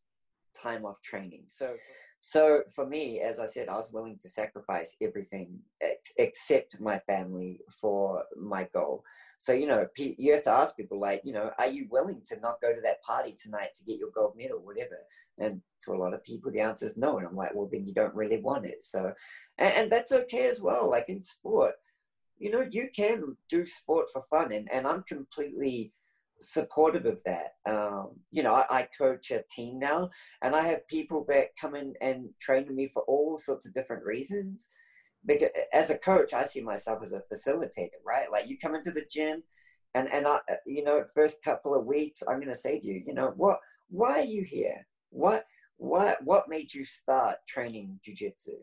time 0.53 0.85
off 0.85 1.01
training. 1.01 1.43
So, 1.47 1.75
so 2.21 2.61
for 2.75 2.85
me, 2.85 3.19
as 3.19 3.39
I 3.39 3.47
said, 3.47 3.67
I 3.67 3.75
was 3.75 3.91
willing 3.91 4.19
to 4.19 4.29
sacrifice 4.29 4.95
everything 5.01 5.57
except 6.17 6.79
my 6.79 6.99
family 6.99 7.61
for 7.81 8.23
my 8.37 8.67
goal. 8.75 9.03
So, 9.39 9.53
you 9.53 9.65
know, 9.65 9.87
you 9.97 10.33
have 10.33 10.43
to 10.43 10.51
ask 10.51 10.77
people 10.77 10.99
like, 10.99 11.21
you 11.23 11.33
know, 11.33 11.49
are 11.57 11.67
you 11.67 11.87
willing 11.89 12.21
to 12.25 12.39
not 12.39 12.61
go 12.61 12.75
to 12.75 12.81
that 12.81 13.01
party 13.01 13.31
tonight 13.33 13.73
to 13.73 13.83
get 13.85 13.97
your 13.97 14.11
gold 14.11 14.35
medal, 14.37 14.59
whatever? 14.59 14.99
And 15.39 15.63
to 15.83 15.93
a 15.93 15.97
lot 15.97 16.13
of 16.13 16.23
people, 16.23 16.51
the 16.51 16.59
answer 16.59 16.85
is 16.85 16.95
no. 16.95 17.17
And 17.17 17.25
I'm 17.25 17.35
like, 17.35 17.55
well, 17.55 17.67
then 17.71 17.87
you 17.87 17.93
don't 17.93 18.13
really 18.13 18.39
want 18.39 18.67
it. 18.67 18.83
So, 18.83 19.13
and, 19.57 19.73
and 19.73 19.91
that's 19.91 20.11
okay 20.11 20.47
as 20.47 20.61
well. 20.61 20.87
Like 20.87 21.09
in 21.09 21.23
sport, 21.23 21.73
you 22.37 22.51
know, 22.51 22.67
you 22.69 22.87
can 22.95 23.35
do 23.49 23.65
sport 23.65 24.11
for 24.13 24.21
fun. 24.29 24.51
And, 24.51 24.71
and 24.71 24.85
I'm 24.85 25.01
completely 25.03 25.91
supportive 26.41 27.05
of 27.05 27.19
that. 27.25 27.53
Um, 27.65 28.09
you 28.31 28.43
know, 28.43 28.53
I, 28.53 28.65
I, 28.69 28.87
coach 28.97 29.31
a 29.31 29.43
team 29.55 29.79
now, 29.79 30.09
and 30.41 30.55
I 30.55 30.63
have 30.63 30.87
people 30.87 31.25
that 31.29 31.55
come 31.59 31.75
in 31.75 31.93
and 32.01 32.29
train 32.39 32.65
with 32.65 32.75
me 32.75 32.89
for 32.93 33.03
all 33.03 33.37
sorts 33.37 33.65
of 33.65 33.73
different 33.73 34.03
reasons 34.03 34.67
because 35.25 35.49
as 35.73 35.89
a 35.89 35.97
coach, 35.97 36.33
I 36.33 36.45
see 36.45 36.61
myself 36.61 36.99
as 37.03 37.13
a 37.13 37.23
facilitator, 37.31 37.99
right? 38.05 38.31
Like 38.31 38.47
you 38.47 38.57
come 38.57 38.75
into 38.75 38.91
the 38.91 39.05
gym, 39.09 39.43
and 39.93 40.07
and 40.11 40.27
I, 40.27 40.35
uh, 40.35 40.55
you 40.65 40.83
know, 40.83 41.03
first 41.13 41.43
couple 41.43 41.75
of 41.75 41.85
weeks, 41.85 42.23
I'm 42.27 42.37
going 42.37 42.47
to 42.47 42.55
say 42.55 42.79
to 42.79 42.87
you, 42.87 43.03
you 43.05 43.13
know, 43.13 43.33
what, 43.35 43.59
why 43.89 44.19
are 44.19 44.25
you 44.25 44.43
here? 44.43 44.85
What, 45.09 45.45
what, 45.77 46.23
what 46.23 46.49
made 46.49 46.73
you 46.73 46.83
start 46.85 47.37
training 47.47 47.99
jujitsu? 48.07 48.55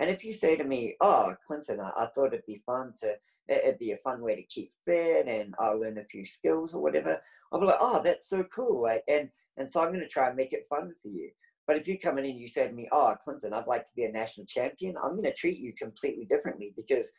And 0.00 0.08
if 0.08 0.24
you 0.24 0.32
say 0.32 0.56
to 0.56 0.64
me, 0.64 0.96
"Oh, 1.00 1.34
Clinton, 1.46 1.80
I, 1.80 1.90
I, 1.96 2.06
thought 2.06 2.32
it'd 2.32 2.46
be 2.46 2.62
fun 2.64 2.92
to, 2.98 3.14
it'd 3.48 3.78
be 3.78 3.92
a 3.92 3.98
fun 3.98 4.20
way 4.20 4.36
to 4.36 4.42
keep 4.44 4.72
fit, 4.84 5.26
and 5.26 5.54
I'll 5.58 5.78
learn 5.80 5.98
a 5.98 6.04
few 6.04 6.24
skills 6.24 6.74
or 6.74 6.82
whatever," 6.82 7.20
I'll 7.52 7.60
be 7.60 7.66
like, 7.66 7.78
"Oh, 7.80 8.00
that's 8.02 8.28
so 8.28 8.44
cool!" 8.54 8.82
Like, 8.82 9.02
and 9.08 9.28
and 9.56 9.70
so 9.70 9.82
I'm 9.82 9.88
going 9.88 10.00
to 10.00 10.08
try 10.08 10.28
and 10.28 10.36
make 10.36 10.52
it 10.52 10.66
fun 10.68 10.94
for 11.02 11.08
you. 11.08 11.30
But 11.66 11.76
if 11.76 11.86
you 11.86 11.98
come 11.98 12.16
in 12.16 12.24
and 12.24 12.38
you 12.38 12.48
say 12.48 12.68
to 12.68 12.72
me, 12.72 12.88
"Oh, 12.92 13.14
Clinton, 13.22 13.52
I'd 13.52 13.66
like 13.66 13.84
to 13.86 13.94
be 13.96 14.04
a 14.04 14.12
national 14.12 14.46
champion," 14.46 14.96
I'm 14.96 15.12
going 15.12 15.24
to 15.24 15.34
treat 15.34 15.58
you 15.58 15.72
completely 15.74 16.26
differently 16.26 16.72
because 16.76 17.12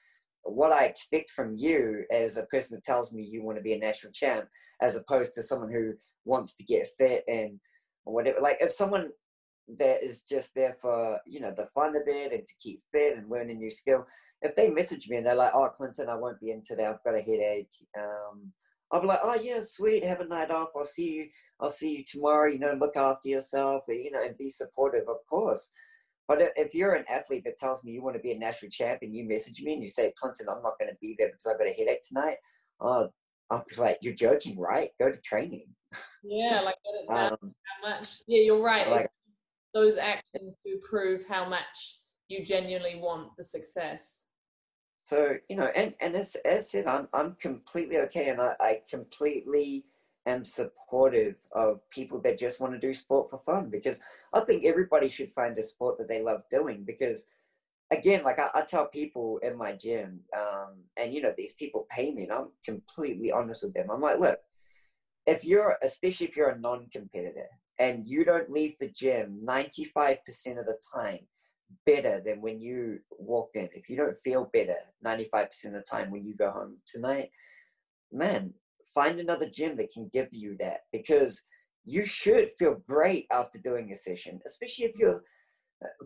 what 0.44 0.72
I 0.72 0.86
expect 0.86 1.32
from 1.32 1.54
you 1.56 2.06
as 2.12 2.38
a 2.38 2.46
person 2.46 2.78
that 2.78 2.86
tells 2.86 3.14
me 3.14 3.24
you 3.24 3.44
want 3.44 3.58
to 3.58 3.64
be 3.64 3.74
a 3.74 3.80
national 3.80 4.14
champ, 4.14 4.48
as 4.82 4.96
opposed 4.96 5.34
to 5.34 5.44
someone 5.44 5.72
who 5.72 5.94
wants 6.26 6.56
to 6.56 6.64
get 6.64 6.88
fit 6.98 7.24
and 7.28 7.60
whatever. 8.06 8.40
Like 8.42 8.58
if 8.62 8.72
someone 8.72 9.10
that 9.78 10.04
is 10.04 10.22
just 10.22 10.56
there 10.56 10.76
for 10.82 11.20
you 11.28 11.40
know 11.40 11.54
the 11.56 11.68
fun 11.76 11.96
of 11.96 12.04
it 12.08 12.32
and 12.32 12.46
to 12.46 12.54
keep 12.60 12.82
fit 12.92 13.18
and 13.18 13.30
learn 13.30 13.50
a 13.50 13.54
new 13.54 13.70
skill, 13.70 14.06
if 14.42 14.56
they 14.56 14.70
message 14.70 15.10
me 15.10 15.18
and 15.18 15.26
they're 15.26 15.36
like, 15.36 15.54
"Oh, 15.54 15.70
Clinton, 15.70 16.10
I 16.10 16.16
won't 16.16 16.40
be 16.40 16.52
in 16.52 16.62
today. 16.62 16.86
I've 16.86 17.04
got 17.04 17.18
a 17.18 17.22
headache," 17.22 17.70
um, 17.98 18.52
I'll 18.92 19.02
be 19.02 19.08
like, 19.08 19.20
oh 19.24 19.36
yeah, 19.36 19.60
sweet, 19.62 20.04
have 20.04 20.20
a 20.20 20.26
night 20.26 20.50
off. 20.50 20.70
I'll 20.76 20.84
see 20.84 21.10
you. 21.10 21.28
I'll 21.60 21.70
see 21.70 21.98
you 21.98 22.04
tomorrow. 22.08 22.50
You 22.52 22.60
know, 22.60 22.74
look 22.80 22.96
after 22.96 23.30
yourself. 23.30 23.84
You 23.88 24.12
know, 24.12 24.24
and 24.24 24.38
be 24.38 24.50
supportive, 24.50 25.08
of 25.08 25.18
course. 25.30 25.72
But 26.28 26.40
if 26.56 26.76
you're 26.76 26.94
an 26.94 27.06
athlete 27.10 27.44
that 27.46 27.58
tells 27.58 27.84
me 27.84 27.92
you 27.92 28.04
want 28.04 28.16
to 28.16 28.22
be 28.22 28.32
a 28.32 28.38
national 28.38 28.70
champion, 28.70 29.14
you 29.14 29.28
message 29.28 29.64
me 29.64 29.74
and 29.74 29.82
you 29.82 29.90
say, 29.90 30.14
Clinton, 30.20 30.48
I'm 30.48 30.62
not 30.62 30.78
going 30.80 30.92
to 30.92 30.98
be 31.02 31.16
there 31.18 31.30
because 31.30 31.48
I've 31.48 31.58
got 31.58 31.68
a 31.68 31.74
headache 31.74 32.04
tonight. 32.08 32.38
Oh, 32.80 33.10
I'm 33.50 33.64
like, 33.78 33.98
you're 34.02 34.14
joking, 34.14 34.60
right? 34.60 34.92
Go 35.00 35.12
to 35.12 35.22
training. 35.22 35.66
Yeah, 36.24 36.62
like 36.62 36.76
um, 37.10 37.38
how 37.42 37.90
much. 37.90 38.22
Yeah, 38.28 38.44
you're 38.44 38.62
right. 38.62 38.88
Like, 38.88 39.10
Those 39.74 39.98
actions 39.98 40.58
do 40.66 40.80
prove 40.88 41.26
how 41.28 41.48
much 41.48 42.00
you 42.28 42.44
genuinely 42.44 42.96
want 42.96 43.36
the 43.38 43.44
success. 43.44 44.26
So 45.04 45.36
you 45.50 45.56
know, 45.56 45.72
and 45.76 45.96
and 46.02 46.16
as 46.16 46.36
as 46.46 46.70
said, 46.70 46.88
I'm 46.88 47.08
I'm 47.14 47.36
completely 47.36 47.98
okay, 47.98 48.30
and 48.30 48.42
I, 48.42 48.56
I 48.60 48.82
completely 48.90 49.86
am 50.26 50.46
supportive 50.46 51.36
of 51.54 51.80
people 51.90 52.20
that 52.22 52.38
just 52.38 52.60
want 52.60 52.74
to 52.74 52.80
do 52.80 52.94
sport 52.94 53.30
for 53.30 53.42
fun 53.46 53.70
because 53.70 54.00
I 54.34 54.42
think 54.42 54.66
everybody 54.66 55.10
should 55.10 55.32
find 55.34 55.58
a 55.58 55.64
sport 55.64 55.98
that 55.98 56.08
they 56.08 56.22
love 56.22 56.44
doing 56.52 56.84
because 56.84 57.26
again, 57.92 58.24
like 58.24 58.40
I, 58.40 58.50
I 58.54 58.62
tell 58.62 58.86
people 58.86 59.40
in 59.40 59.58
my 59.58 59.74
gym, 59.74 60.20
um, 60.38 60.76
and 60.98 61.14
you 61.14 61.22
know, 61.22 61.34
these 61.36 61.54
people 61.54 61.88
pay 61.90 62.12
me, 62.12 62.24
and 62.24 62.32
I'm 62.32 62.50
completely 62.64 63.32
honest 63.32 63.64
with 63.64 63.74
them. 63.74 63.90
I'm 63.90 64.02
like, 64.02 64.20
look, 64.20 64.40
if 65.26 65.44
you're, 65.44 65.78
especially 65.84 66.28
if 66.28 66.36
you're 66.36 66.50
a 66.50 66.60
non-competitor, 66.60 67.48
and 67.80 68.08
you 68.08 68.26
don't 68.26 68.52
leave 68.52 68.76
the 68.80 68.90
gym 68.90 69.40
95% 69.46 70.18
of 70.60 70.66
the 70.66 70.78
time 70.94 71.20
better 71.86 72.22
than 72.26 72.42
when 72.42 72.60
you 72.60 73.00
walked 73.12 73.56
in, 73.56 73.70
if 73.74 73.90
you 73.90 73.96
don't 73.96 74.18
feel 74.24 74.50
better 74.54 74.78
95% 75.06 75.66
of 75.66 75.74
the 75.74 75.82
time 75.82 76.12
when 76.12 76.26
you 76.26 76.36
go 76.36 76.52
home 76.52 76.78
tonight, 76.86 77.30
man, 78.12 78.54
find 78.94 79.20
another 79.20 79.50
gym 79.50 79.78
that 79.78 79.92
can 79.92 80.10
give 80.12 80.28
you 80.32 80.56
that 80.60 80.82
because 80.92 81.44
you 81.86 82.06
should 82.06 82.50
feel 82.58 82.82
great 82.88 83.26
after 83.32 83.60
doing 83.60 83.92
a 83.92 83.96
session, 83.96 84.40
especially 84.46 84.86
if 84.86 84.98
you're 84.98 85.24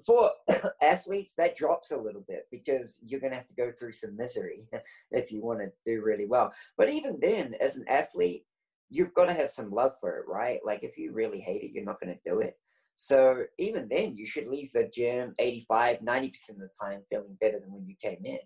for 0.05 0.31
athletes 0.81 1.33
that 1.35 1.55
drops 1.55 1.91
a 1.91 1.97
little 1.97 2.23
bit 2.27 2.47
because 2.51 2.99
you're 3.01 3.19
going 3.19 3.31
to 3.31 3.37
have 3.37 3.47
to 3.47 3.55
go 3.55 3.71
through 3.71 3.91
some 3.91 4.15
misery 4.15 4.67
if 5.11 5.31
you 5.31 5.41
want 5.41 5.59
to 5.59 5.71
do 5.85 6.01
really 6.01 6.25
well. 6.25 6.53
But 6.77 6.89
even 6.89 7.17
then 7.21 7.55
as 7.59 7.77
an 7.77 7.85
athlete 7.87 8.45
you've 8.93 9.13
got 9.13 9.25
to 9.25 9.33
have 9.33 9.49
some 9.49 9.71
love 9.71 9.93
for 9.99 10.17
it 10.17 10.25
right 10.27 10.59
like 10.63 10.83
if 10.83 10.97
you 10.97 11.11
really 11.11 11.39
hate 11.39 11.63
it 11.63 11.71
you're 11.73 11.83
not 11.83 11.99
going 11.99 12.13
to 12.13 12.29
do 12.29 12.39
it 12.39 12.57
so 12.95 13.43
even 13.57 13.87
then 13.89 14.15
you 14.15 14.25
should 14.25 14.47
leave 14.47 14.71
the 14.71 14.89
gym 14.93 15.33
85 15.39 15.99
90% 15.99 16.49
of 16.49 16.57
the 16.59 16.69
time 16.79 17.01
feeling 17.09 17.37
better 17.41 17.59
than 17.59 17.71
when 17.73 17.87
you 17.87 17.95
came 18.01 18.23
in 18.23 18.39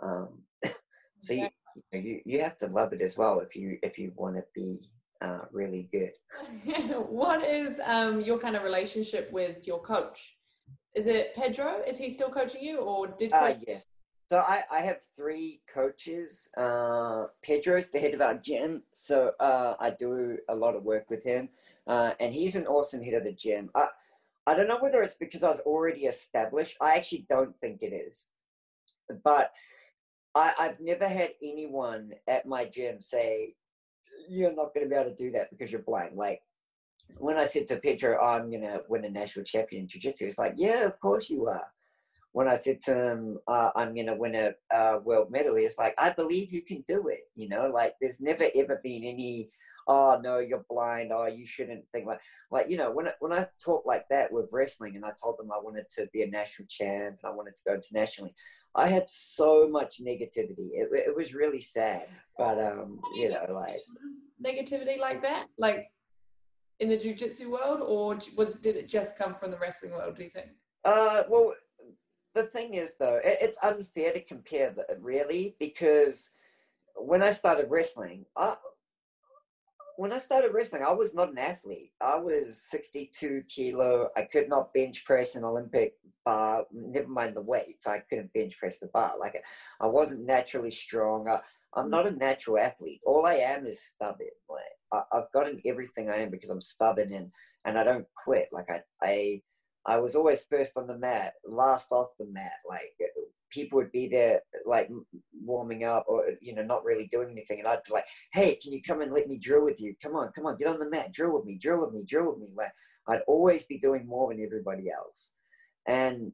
um, 0.00 0.42
so 1.20 1.32
you, 1.32 1.48
you 1.92 2.20
you 2.24 2.42
have 2.42 2.56
to 2.58 2.66
love 2.66 2.92
it 2.92 3.00
as 3.00 3.18
well 3.18 3.40
if 3.40 3.56
you 3.56 3.78
if 3.82 3.98
you 3.98 4.12
want 4.14 4.36
to 4.36 4.44
be 4.54 4.80
uh, 5.20 5.42
really 5.52 5.88
good 5.92 6.12
what 7.08 7.44
is 7.44 7.80
um, 7.84 8.20
your 8.20 8.38
kind 8.38 8.56
of 8.56 8.62
relationship 8.62 9.30
with 9.32 9.66
your 9.66 9.80
coach 9.80 10.36
is 10.94 11.06
it 11.06 11.34
Pedro? 11.34 11.82
Is 11.86 11.98
he 11.98 12.10
still 12.10 12.28
coaching 12.28 12.62
you, 12.62 12.78
or 12.78 13.06
did? 13.06 13.32
Uh, 13.32 13.54
yes. 13.66 13.86
So 14.32 14.38
I, 14.38 14.62
I 14.72 14.80
have 14.80 15.00
three 15.14 15.60
coaches. 15.70 16.48
Uh, 16.56 17.24
Pedro's 17.42 17.90
the 17.90 17.98
head 17.98 18.14
of 18.14 18.22
our 18.22 18.32
gym, 18.32 18.82
so 18.94 19.32
uh, 19.38 19.74
I 19.78 19.90
do 19.90 20.38
a 20.48 20.54
lot 20.54 20.74
of 20.74 20.84
work 20.84 21.10
with 21.10 21.22
him, 21.22 21.50
uh, 21.86 22.12
and 22.18 22.32
he's 22.32 22.56
an 22.56 22.66
awesome 22.66 23.02
head 23.02 23.12
of 23.12 23.24
the 23.24 23.34
gym. 23.34 23.68
I, 23.74 23.88
I 24.46 24.54
don't 24.54 24.68
know 24.68 24.78
whether 24.80 25.02
it's 25.02 25.16
because 25.16 25.42
I 25.42 25.50
was 25.50 25.60
already 25.60 26.06
established. 26.06 26.78
I 26.80 26.96
actually 26.96 27.26
don't 27.28 27.54
think 27.60 27.82
it 27.82 27.92
is, 27.92 28.28
but 29.22 29.52
I, 30.34 30.54
I've 30.58 30.80
never 30.80 31.06
had 31.06 31.32
anyone 31.42 32.12
at 32.26 32.46
my 32.46 32.64
gym 32.64 33.02
say, 33.02 33.54
"You're 34.30 34.56
not 34.56 34.72
going 34.72 34.86
to 34.86 34.88
be 34.88 34.98
able 34.98 35.10
to 35.10 35.14
do 35.14 35.30
that 35.32 35.50
because 35.50 35.70
you're 35.70 35.82
blind." 35.82 36.16
Like 36.16 36.40
when 37.18 37.36
I 37.36 37.44
said 37.44 37.66
to 37.66 37.76
Pedro, 37.76 38.16
oh, 38.18 38.26
I'm 38.28 38.48
going 38.48 38.62
to 38.62 38.80
win 38.88 39.04
a 39.04 39.10
national 39.10 39.44
champion 39.44 39.82
in 39.82 39.88
jiu 39.88 40.00
jitsu, 40.00 40.24
he's 40.24 40.38
like, 40.38 40.54
yeah, 40.56 40.84
of 40.84 40.98
course 41.00 41.28
you 41.28 41.48
are. 41.48 41.66
When 42.32 42.48
I 42.48 42.56
said 42.56 42.80
to 42.82 42.94
him, 42.94 43.38
uh, 43.46 43.70
I'm 43.76 43.94
going 43.94 44.06
to 44.06 44.14
win 44.14 44.34
a 44.34 44.54
uh, 44.74 44.98
world 45.04 45.30
medal, 45.30 45.56
he's 45.56 45.78
like, 45.78 45.94
I 45.98 46.10
believe 46.10 46.52
you 46.52 46.62
can 46.62 46.82
do 46.88 47.08
it. 47.08 47.20
You 47.36 47.48
know, 47.48 47.70
like 47.72 47.94
there's 48.00 48.20
never 48.20 48.44
ever 48.54 48.80
been 48.82 49.04
any, 49.04 49.50
oh, 49.86 50.18
no, 50.22 50.38
you're 50.38 50.64
blind. 50.70 51.12
Oh, 51.12 51.26
you 51.26 51.44
shouldn't 51.44 51.84
think 51.92 52.06
like, 52.06 52.20
like, 52.50 52.68
you 52.68 52.76
know, 52.78 52.90
when 52.90 53.08
I, 53.08 53.12
when 53.20 53.32
I 53.32 53.46
talk 53.62 53.84
like 53.84 54.06
that 54.08 54.32
with 54.32 54.48
wrestling 54.50 54.96
and 54.96 55.04
I 55.04 55.10
told 55.22 55.38
them 55.38 55.50
I 55.52 55.60
wanted 55.62 55.88
to 55.96 56.08
be 56.12 56.22
a 56.22 56.26
national 56.26 56.68
champ 56.68 57.18
and 57.22 57.30
I 57.32 57.34
wanted 57.34 57.54
to 57.56 57.62
go 57.66 57.74
internationally, 57.74 58.34
I 58.74 58.88
had 58.88 59.08
so 59.08 59.68
much 59.68 60.00
negativity. 60.00 60.70
It, 60.72 60.88
it 60.92 61.14
was 61.14 61.34
really 61.34 61.60
sad. 61.60 62.08
But, 62.38 62.58
um, 62.58 63.00
you 63.14 63.28
know, 63.28 63.46
like, 63.50 63.82
negativity 64.42 64.98
like 64.98 65.20
that? 65.22 65.48
Like, 65.58 65.88
in 66.82 66.88
the 66.88 66.96
jiu-jitsu 66.96 67.48
world 67.50 67.80
or 67.80 68.18
was 68.36 68.56
did 68.56 68.76
it 68.76 68.88
just 68.88 69.16
come 69.16 69.34
from 69.34 69.52
the 69.52 69.58
wrestling 69.58 69.92
world 69.92 70.16
do 70.16 70.24
you 70.24 70.30
think 70.30 70.48
uh 70.84 71.22
well 71.28 71.52
the 72.34 72.44
thing 72.44 72.74
is 72.74 72.96
though 72.96 73.20
it, 73.24 73.38
it's 73.40 73.58
unfair 73.62 74.12
to 74.12 74.22
compare 74.22 74.70
that 74.70 75.00
really 75.00 75.54
because 75.58 76.30
when 76.96 77.22
i 77.22 77.30
started 77.30 77.66
wrestling 77.68 78.24
I, 78.36 78.56
when 79.96 80.12
i 80.12 80.18
started 80.18 80.52
wrestling 80.52 80.82
i 80.82 80.92
was 80.92 81.14
not 81.14 81.30
an 81.30 81.38
athlete. 81.38 81.92
I 82.00 82.16
was 82.16 82.62
62 82.70 83.44
kilo. 83.48 84.08
I 84.16 84.22
could 84.22 84.48
not 84.48 84.72
bench 84.72 85.04
press 85.04 85.34
an 85.34 85.44
olympic 85.44 85.94
bar 86.24 86.64
never 86.72 87.08
mind 87.08 87.36
the 87.36 87.42
weights. 87.42 87.86
I 87.86 87.98
couldn't 87.98 88.32
bench 88.32 88.56
press 88.58 88.78
the 88.78 88.86
bar. 88.88 89.14
Like 89.18 89.42
i 89.80 89.86
wasn't 89.86 90.26
naturally 90.26 90.70
strong. 90.70 91.28
I, 91.28 91.40
i'm 91.74 91.90
not 91.90 92.06
a 92.06 92.12
natural 92.12 92.58
athlete. 92.58 93.00
All 93.04 93.26
i 93.26 93.34
am 93.34 93.66
is 93.66 93.82
stubborn. 93.82 94.28
Like 94.48 95.04
I, 95.12 95.16
have 95.16 95.32
gotten 95.32 95.60
everything 95.66 96.10
I 96.10 96.16
am 96.16 96.30
because 96.30 96.50
I'm 96.50 96.60
stubborn 96.60 97.12
and 97.12 97.30
and 97.64 97.78
I 97.78 97.84
don't 97.84 98.06
quit. 98.14 98.48
Like 98.52 98.70
I 98.70 98.82
I 99.02 99.42
I 99.86 99.98
was 99.98 100.14
always 100.14 100.44
first 100.44 100.76
on 100.76 100.86
the 100.86 100.98
mat, 100.98 101.34
last 101.44 101.90
off 101.90 102.08
the 102.18 102.26
mat. 102.26 102.52
Like 102.68 102.94
people 103.50 103.76
would 103.76 103.92
be 103.92 104.08
there, 104.08 104.40
like 104.66 104.90
warming 105.44 105.84
up 105.84 106.04
or 106.08 106.24
you 106.40 106.54
know 106.54 106.62
not 106.62 106.84
really 106.84 107.06
doing 107.06 107.30
anything, 107.30 107.58
and 107.58 107.68
I'd 107.68 107.84
be 107.86 107.92
like, 107.92 108.06
"Hey, 108.32 108.56
can 108.56 108.72
you 108.72 108.82
come 108.82 109.02
and 109.02 109.12
let 109.12 109.28
me 109.28 109.38
drill 109.38 109.64
with 109.64 109.80
you? 109.80 109.94
Come 110.02 110.16
on, 110.16 110.30
come 110.34 110.46
on, 110.46 110.56
get 110.56 110.68
on 110.68 110.78
the 110.78 110.90
mat, 110.90 111.12
drill 111.12 111.34
with 111.34 111.44
me, 111.44 111.58
drill 111.58 111.84
with 111.84 111.94
me, 111.94 112.04
drill 112.04 112.30
with 112.30 112.38
me." 112.38 112.52
Like 112.56 112.72
I'd 113.08 113.22
always 113.26 113.64
be 113.64 113.78
doing 113.78 114.06
more 114.06 114.32
than 114.32 114.44
everybody 114.44 114.90
else, 114.90 115.32
and 115.86 116.32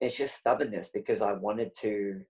it's 0.00 0.16
just 0.16 0.36
stubbornness 0.36 0.90
because 0.90 1.22
I 1.22 1.32
wanted 1.32 1.74
to 1.76 2.20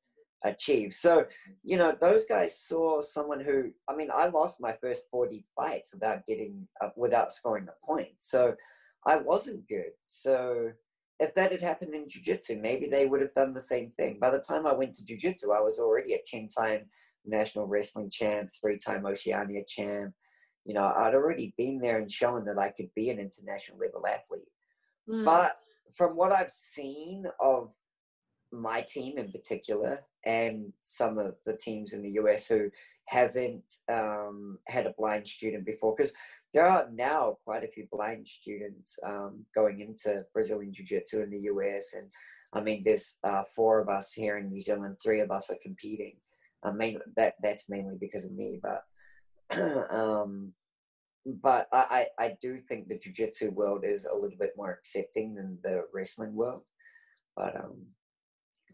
achieve. 0.44 0.94
So, 0.94 1.24
you 1.62 1.76
know, 1.76 1.96
those 2.00 2.24
guys 2.26 2.58
saw 2.58 3.00
someone 3.00 3.40
who, 3.40 3.70
I 3.88 3.96
mean, 3.96 4.10
I 4.14 4.28
lost 4.28 4.60
my 4.60 4.74
first 4.80 5.08
40 5.10 5.44
fights 5.56 5.92
without 5.92 6.26
getting, 6.26 6.68
uh, 6.80 6.90
without 6.96 7.32
scoring 7.32 7.66
a 7.68 7.86
point. 7.86 8.12
So 8.18 8.54
I 9.06 9.16
wasn't 9.16 9.68
good. 9.68 9.92
So 10.06 10.70
if 11.20 11.34
that 11.34 11.52
had 11.52 11.62
happened 11.62 11.94
in 11.94 12.08
jiu-jitsu, 12.08 12.56
maybe 12.56 12.86
they 12.86 13.06
would 13.06 13.20
have 13.20 13.34
done 13.34 13.54
the 13.54 13.60
same 13.60 13.92
thing. 13.96 14.18
By 14.18 14.30
the 14.30 14.38
time 14.38 14.66
I 14.66 14.72
went 14.72 14.94
to 14.94 15.04
jiu-jitsu, 15.04 15.52
I 15.52 15.60
was 15.60 15.78
already 15.78 16.14
a 16.14 16.36
10-time 16.36 16.86
national 17.24 17.66
wrestling 17.66 18.10
champ, 18.10 18.50
three-time 18.60 19.06
Oceania 19.06 19.62
champ. 19.66 20.12
You 20.64 20.74
know, 20.74 20.92
I'd 20.96 21.14
already 21.14 21.54
been 21.56 21.78
there 21.78 21.98
and 21.98 22.10
shown 22.10 22.44
that 22.46 22.58
I 22.58 22.70
could 22.70 22.88
be 22.94 23.10
an 23.10 23.18
international 23.18 23.78
level 23.78 24.06
athlete. 24.06 24.48
Mm. 25.08 25.24
But 25.24 25.56
from 25.96 26.16
what 26.16 26.32
I've 26.32 26.50
seen 26.50 27.26
of 27.40 27.70
my 28.50 28.80
team 28.82 29.18
in 29.18 29.30
particular 29.30 30.00
and 30.26 30.72
some 30.80 31.18
of 31.18 31.34
the 31.46 31.56
teams 31.56 31.92
in 31.92 32.02
the 32.02 32.12
US 32.12 32.46
who 32.46 32.70
haven't 33.06 33.76
um, 33.92 34.58
had 34.66 34.86
a 34.86 34.94
blind 34.96 35.28
student 35.28 35.64
before 35.66 35.94
because 35.94 36.12
there 36.52 36.66
are 36.66 36.88
now 36.92 37.36
quite 37.44 37.64
a 37.64 37.68
few 37.68 37.86
blind 37.90 38.26
students 38.26 38.98
um, 39.04 39.44
going 39.54 39.80
into 39.80 40.24
Brazilian 40.32 40.72
Jiu 40.72 40.84
Jitsu 40.84 41.22
in 41.22 41.30
the 41.30 41.40
US 41.52 41.94
and 41.94 42.08
I 42.52 42.60
mean 42.60 42.82
there's 42.84 43.16
uh, 43.24 43.44
four 43.54 43.80
of 43.80 43.88
us 43.88 44.12
here 44.12 44.38
in 44.38 44.48
New 44.48 44.60
Zealand 44.60 44.96
three 45.02 45.20
of 45.20 45.30
us 45.30 45.50
are 45.50 45.58
competing 45.62 46.16
I 46.62 46.72
mean 46.72 47.00
that 47.16 47.34
that's 47.42 47.68
mainly 47.68 47.96
because 48.00 48.24
of 48.24 48.32
me 48.32 48.60
but 48.62 48.84
um, 49.90 50.52
but 51.42 51.68
I, 51.72 52.06
I 52.18 52.36
do 52.40 52.60
think 52.68 52.88
the 52.88 52.98
jiu-jitsu 52.98 53.50
world 53.50 53.82
is 53.82 54.04
a 54.04 54.14
little 54.14 54.36
bit 54.38 54.52
more 54.56 54.72
accepting 54.72 55.34
than 55.34 55.58
the 55.62 55.84
wrestling 55.92 56.34
world 56.34 56.62
but 57.36 57.56
um 57.56 57.76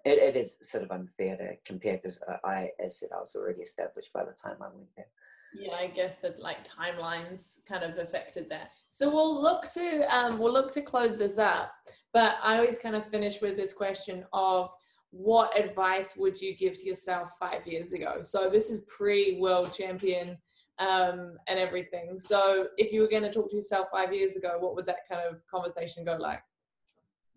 it, 0.04 0.19
it 0.19 0.37
is 0.37 0.57
sort 0.62 0.85
of 0.85 0.90
unfair 0.90 1.37
to 1.37 1.57
compare 1.64 1.97
because 1.97 2.23
I, 2.45 2.71
as 2.85 2.99
said, 2.99 3.11
I 3.14 3.21
was 3.21 3.35
already 3.37 3.62
established 3.62 4.12
by 4.12 4.25
the 4.25 4.33
time 4.33 4.57
I 4.61 4.69
went 4.75 4.88
there. 4.97 5.07
Yeah, 5.52 5.75
I 5.75 5.88
guess 5.88 6.16
that 6.19 6.40
like 6.40 6.59
timelines 6.66 7.59
kind 7.69 7.83
of 7.83 7.99
affected 7.99 8.49
that. 8.50 8.71
So 8.90 9.11
we'll 9.11 9.42
look 9.42 9.71
to 9.73 10.07
um, 10.16 10.38
we'll 10.38 10.52
look 10.52 10.73
to 10.75 10.83
close 10.83 11.19
this 11.19 11.38
up, 11.38 11.73
but 12.12 12.37
I 12.42 12.59
always 12.59 12.78
kind 12.78 12.95
of 12.95 13.04
finish 13.07 13.40
with 13.40 13.57
this 13.57 13.73
question 13.73 14.25
of 14.33 14.73
what 15.11 15.59
advice 15.59 16.16
would 16.16 16.40
you 16.40 16.57
give 16.57 16.76
to 16.78 16.87
yourself 16.87 17.33
five 17.38 17.66
years 17.66 17.92
ago? 17.92 18.19
So 18.23 18.49
this 18.49 18.71
is 18.71 18.85
pre 18.97 19.38
world 19.40 19.73
champion 19.73 20.38
um, 20.78 21.37
and 21.49 21.59
everything. 21.59 22.19
So 22.19 22.69
if 22.78 22.92
you 22.92 23.00
were 23.02 23.09
going 23.09 23.25
to 23.25 23.33
talk 23.33 23.50
to 23.50 23.57
yourself 23.57 23.88
five 23.92 24.14
years 24.14 24.37
ago, 24.37 24.57
what 24.59 24.75
would 24.76 24.87
that 24.87 25.09
kind 25.11 25.23
of 25.28 25.45
conversation 25.47 26.04
go 26.04 26.16
like? 26.16 26.42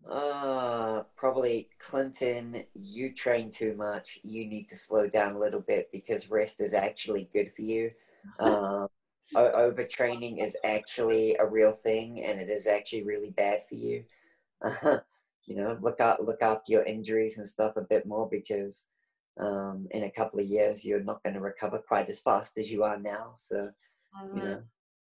Uh, 0.09 1.03
probably 1.15 1.69
Clinton, 1.79 2.63
you 2.73 3.13
train 3.13 3.49
too 3.49 3.73
much. 3.75 4.19
You 4.23 4.45
need 4.45 4.67
to 4.67 4.75
slow 4.75 5.07
down 5.07 5.33
a 5.33 5.39
little 5.39 5.61
bit 5.61 5.89
because 5.91 6.29
rest 6.29 6.59
is 6.59 6.73
actually 6.73 7.29
good 7.33 7.51
for 7.55 7.61
you. 7.61 7.91
Um, 8.39 8.87
overtraining 9.35 10.43
is 10.43 10.57
actually 10.63 11.35
a 11.35 11.45
real 11.45 11.71
thing 11.71 12.23
and 12.23 12.39
it 12.39 12.49
is 12.49 12.67
actually 12.67 13.03
really 13.03 13.31
bad 13.31 13.61
for 13.67 13.75
you. 13.75 14.03
Uh, 14.61 14.97
you 15.45 15.55
know, 15.55 15.77
look 15.81 15.99
out, 15.99 16.23
look 16.23 16.41
after 16.41 16.71
your 16.71 16.83
injuries 16.83 17.37
and 17.37 17.47
stuff 17.47 17.77
a 17.77 17.81
bit 17.81 18.05
more 18.05 18.27
because 18.29 18.87
um, 19.39 19.87
in 19.91 20.03
a 20.03 20.11
couple 20.11 20.39
of 20.39 20.45
years 20.45 20.85
you're 20.85 21.03
not 21.03 21.23
going 21.23 21.33
to 21.33 21.41
recover 21.41 21.79
quite 21.79 22.09
as 22.09 22.19
fast 22.19 22.57
as 22.57 22.71
you 22.71 22.83
are 22.83 22.99
now. 22.99 23.31
So, 23.35 23.69
you 24.35 24.43
know. 24.43 24.63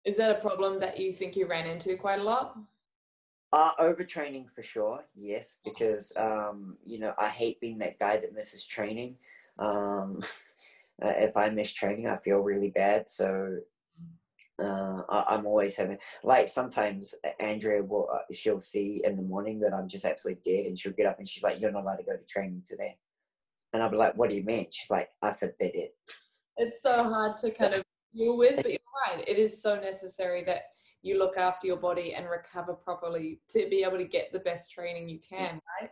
Is 0.05 0.17
that 0.19 0.31
a 0.31 0.41
problem 0.41 0.79
that 0.81 0.99
you 0.99 1.13
think 1.13 1.37
you 1.37 1.47
ran 1.47 1.67
into 1.67 1.97
quite 1.97 2.21
a 2.21 2.23
lot? 2.23 2.57
Uh, 3.55 3.71
overtraining 3.79 4.47
for 4.53 4.65
sure, 4.65 5.05
yes, 5.15 5.59
because 5.65 6.13
um, 6.17 6.77
you 6.85 6.99
know 6.99 7.15
I 7.21 7.29
hate 7.29 7.61
being 7.61 7.79
that 7.79 8.01
guy 8.01 8.17
that 8.17 8.35
misses 8.35 8.67
training. 8.67 9.15
Um, 9.61 10.21
uh, 11.05 11.13
if 11.17 11.37
I 11.37 11.51
miss 11.51 11.73
training, 11.73 12.09
I 12.09 12.17
feel 12.17 12.39
really 12.39 12.71
bad. 12.71 13.09
So 13.09 13.59
uh, 14.61 15.03
I, 15.09 15.37
am 15.37 15.47
always 15.47 15.77
having 15.77 15.99
like 16.25 16.49
sometimes 16.49 17.15
Andrea 17.39 17.85
will 17.85 18.09
uh, 18.13 18.33
she'll 18.33 18.61
see 18.61 19.01
in 19.05 19.15
the 19.15 19.23
morning 19.23 19.61
that 19.61 19.73
I'm 19.73 19.87
just 19.87 20.05
absolutely 20.05 20.43
dead, 20.45 20.67
and 20.67 20.77
she'll 20.77 20.91
get 20.91 21.07
up 21.07 21.21
and 21.21 21.29
she's 21.29 21.45
like, 21.45 21.61
"You're 21.61 21.71
not 21.71 21.85
allowed 21.85 21.99
to 21.99 22.03
go 22.03 22.17
to 22.17 22.25
training 22.25 22.65
today," 22.69 22.99
and 23.73 23.85
I'll 23.85 23.89
be 23.89 23.97
like, 23.97 24.17
"What 24.17 24.31
do 24.31 24.35
you 24.35 24.43
mean?" 24.43 24.67
She's 24.73 24.91
like, 24.91 25.11
"I 25.23 25.33
forbid 25.33 25.77
it." 25.77 25.95
It's 26.57 26.83
so 26.83 27.05
hard 27.05 27.37
to 27.39 27.53
kind 27.53 27.75
of 27.75 27.85
deal 28.13 28.37
with, 28.37 28.57
but 28.57 28.73
you're 28.73 28.81
right. 29.07 29.23
It 29.29 29.39
is 29.39 29.63
so 29.63 29.79
necessary 29.79 30.43
that 30.43 30.74
you 31.05 31.19
look 31.19 31.37
after 31.37 31.67
your 31.67 31.77
body 31.77 32.15
and 32.15 32.27
recover 32.29 32.73
properly 32.73 33.39
to 33.51 33.69
be 33.69 33.85
able 33.85 33.99
to 33.99 34.05
get 34.05 34.33
the 34.33 34.39
best 34.39 34.71
training 34.71 35.07
you 35.07 35.19
can, 35.19 35.61
right? 35.81 35.91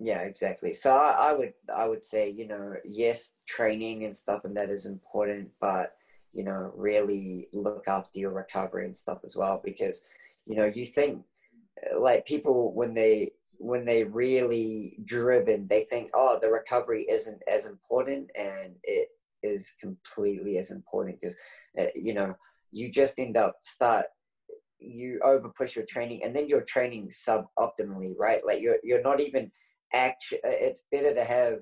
Yeah, 0.00 0.20
exactly. 0.22 0.74
So 0.74 0.96
I, 0.96 1.30
I 1.30 1.32
would 1.32 1.52
I 1.74 1.86
would 1.86 2.04
say, 2.04 2.28
you 2.28 2.46
know, 2.46 2.74
yes, 2.84 3.32
training 3.46 4.04
and 4.04 4.14
stuff 4.14 4.40
and 4.44 4.56
that 4.56 4.68
is 4.68 4.84
important, 4.84 5.48
but 5.60 5.94
you 6.32 6.42
know, 6.42 6.72
really 6.76 7.48
look 7.52 7.84
after 7.86 8.18
your 8.18 8.32
recovery 8.32 8.84
and 8.84 8.96
stuff 8.96 9.18
as 9.24 9.36
well 9.36 9.62
because, 9.64 10.02
you 10.44 10.56
know, 10.56 10.66
you 10.66 10.86
think 10.86 11.22
like 11.96 12.26
people 12.26 12.74
when 12.74 12.94
they 12.94 13.30
when 13.58 13.84
they 13.84 14.02
really 14.02 14.98
driven, 15.04 15.68
they 15.68 15.84
think, 15.84 16.10
oh, 16.14 16.38
the 16.40 16.50
recovery 16.50 17.06
isn't 17.08 17.42
as 17.52 17.66
important, 17.66 18.30
and 18.36 18.74
it 18.82 19.08
is 19.44 19.72
completely 19.80 20.58
as 20.58 20.70
important 20.70 21.20
because, 21.20 21.36
uh, 21.78 21.86
you 21.94 22.14
know, 22.14 22.34
you 22.70 22.90
just 22.90 23.18
end 23.18 23.36
up 23.36 23.56
start 23.62 24.06
you 24.80 25.20
over 25.24 25.50
push 25.56 25.74
your 25.76 25.86
training 25.86 26.22
and 26.24 26.34
then 26.34 26.48
you're 26.48 26.62
training 26.62 27.10
sub 27.10 27.46
optimally 27.58 28.12
right? 28.18 28.44
Like 28.46 28.60
you're 28.60 28.78
you're 28.82 29.02
not 29.02 29.20
even 29.20 29.50
actually 29.92 30.40
it's 30.44 30.84
better 30.92 31.14
to 31.14 31.24
have 31.24 31.58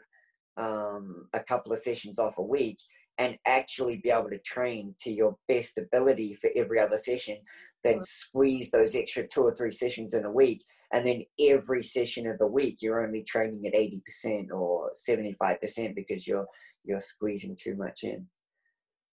um, 0.56 1.28
a 1.34 1.40
couple 1.40 1.72
of 1.72 1.78
sessions 1.78 2.18
off 2.18 2.38
a 2.38 2.42
week 2.42 2.78
and 3.18 3.38
actually 3.46 3.96
be 3.96 4.10
able 4.10 4.28
to 4.28 4.38
train 4.40 4.94
to 5.00 5.10
your 5.10 5.36
best 5.48 5.78
ability 5.78 6.36
for 6.40 6.50
every 6.54 6.78
other 6.78 6.98
session 6.98 7.38
than 7.82 8.02
squeeze 8.02 8.70
those 8.70 8.94
extra 8.94 9.26
two 9.26 9.42
or 9.42 9.54
three 9.54 9.72
sessions 9.72 10.12
in 10.12 10.24
a 10.24 10.30
week 10.30 10.62
and 10.92 11.06
then 11.06 11.22
every 11.40 11.82
session 11.82 12.26
of 12.26 12.38
the 12.38 12.46
week 12.46 12.78
you're 12.80 13.06
only 13.06 13.22
training 13.22 13.66
at 13.66 13.74
80% 13.74 14.50
or 14.50 14.90
75% 14.94 15.94
because 15.94 16.26
you're 16.26 16.46
you're 16.84 17.00
squeezing 17.00 17.56
too 17.56 17.74
much 17.76 18.04
in. 18.04 18.26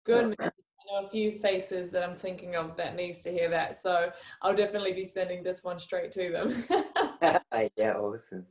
Good 0.05 0.35
know 0.91 1.05
a 1.05 1.09
few 1.09 1.31
faces 1.31 1.91
that 1.91 2.03
I'm 2.03 2.15
thinking 2.15 2.55
of 2.55 2.75
that 2.77 2.95
needs 2.95 3.21
to 3.23 3.31
hear 3.31 3.49
that 3.49 3.75
so 3.75 4.11
I'll 4.41 4.55
definitely 4.55 4.93
be 4.93 5.05
sending 5.05 5.43
this 5.43 5.63
one 5.63 5.79
straight 5.79 6.11
to 6.13 6.31
them 6.31 6.53
yeah 7.77 7.93
awesome 7.93 8.45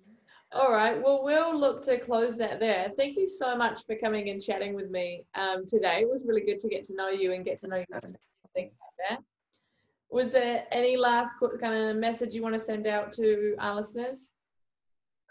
all 0.55 0.71
right. 0.71 1.03
Well, 1.03 1.23
we'll 1.25 1.59
look 1.59 1.83
to 1.87 1.99
close 1.99 2.37
that 2.37 2.61
there. 2.61 2.91
Thank 2.99 3.17
you 3.17 3.27
so 3.27 3.57
much 3.57 3.87
for 3.87 3.97
coming 3.97 4.29
and 4.29 4.41
chatting 4.41 4.75
with 4.75 4.91
me 4.91 5.25
um, 5.35 5.65
today. 5.67 6.01
It 6.03 6.09
was 6.09 6.27
really 6.29 6.43
good 6.43 6.59
to 6.59 6.69
get 6.69 6.85
to 6.85 6.95
know 6.95 7.09
you 7.09 7.33
and 7.33 7.43
get 7.43 7.57
to 7.59 7.69
know 7.69 7.77
you 7.77 7.87
things 8.55 8.75
like 8.79 9.09
that. 9.09 9.21
Was 10.11 10.33
there 10.33 10.67
any 10.71 10.97
last 10.99 11.37
kind 11.59 11.75
of 11.75 11.97
message 11.97 12.35
you 12.35 12.43
want 12.43 12.55
to 12.55 12.59
send 12.59 12.87
out 12.87 13.13
to 13.13 13.55
our 13.59 13.75
listeners? 13.75 14.31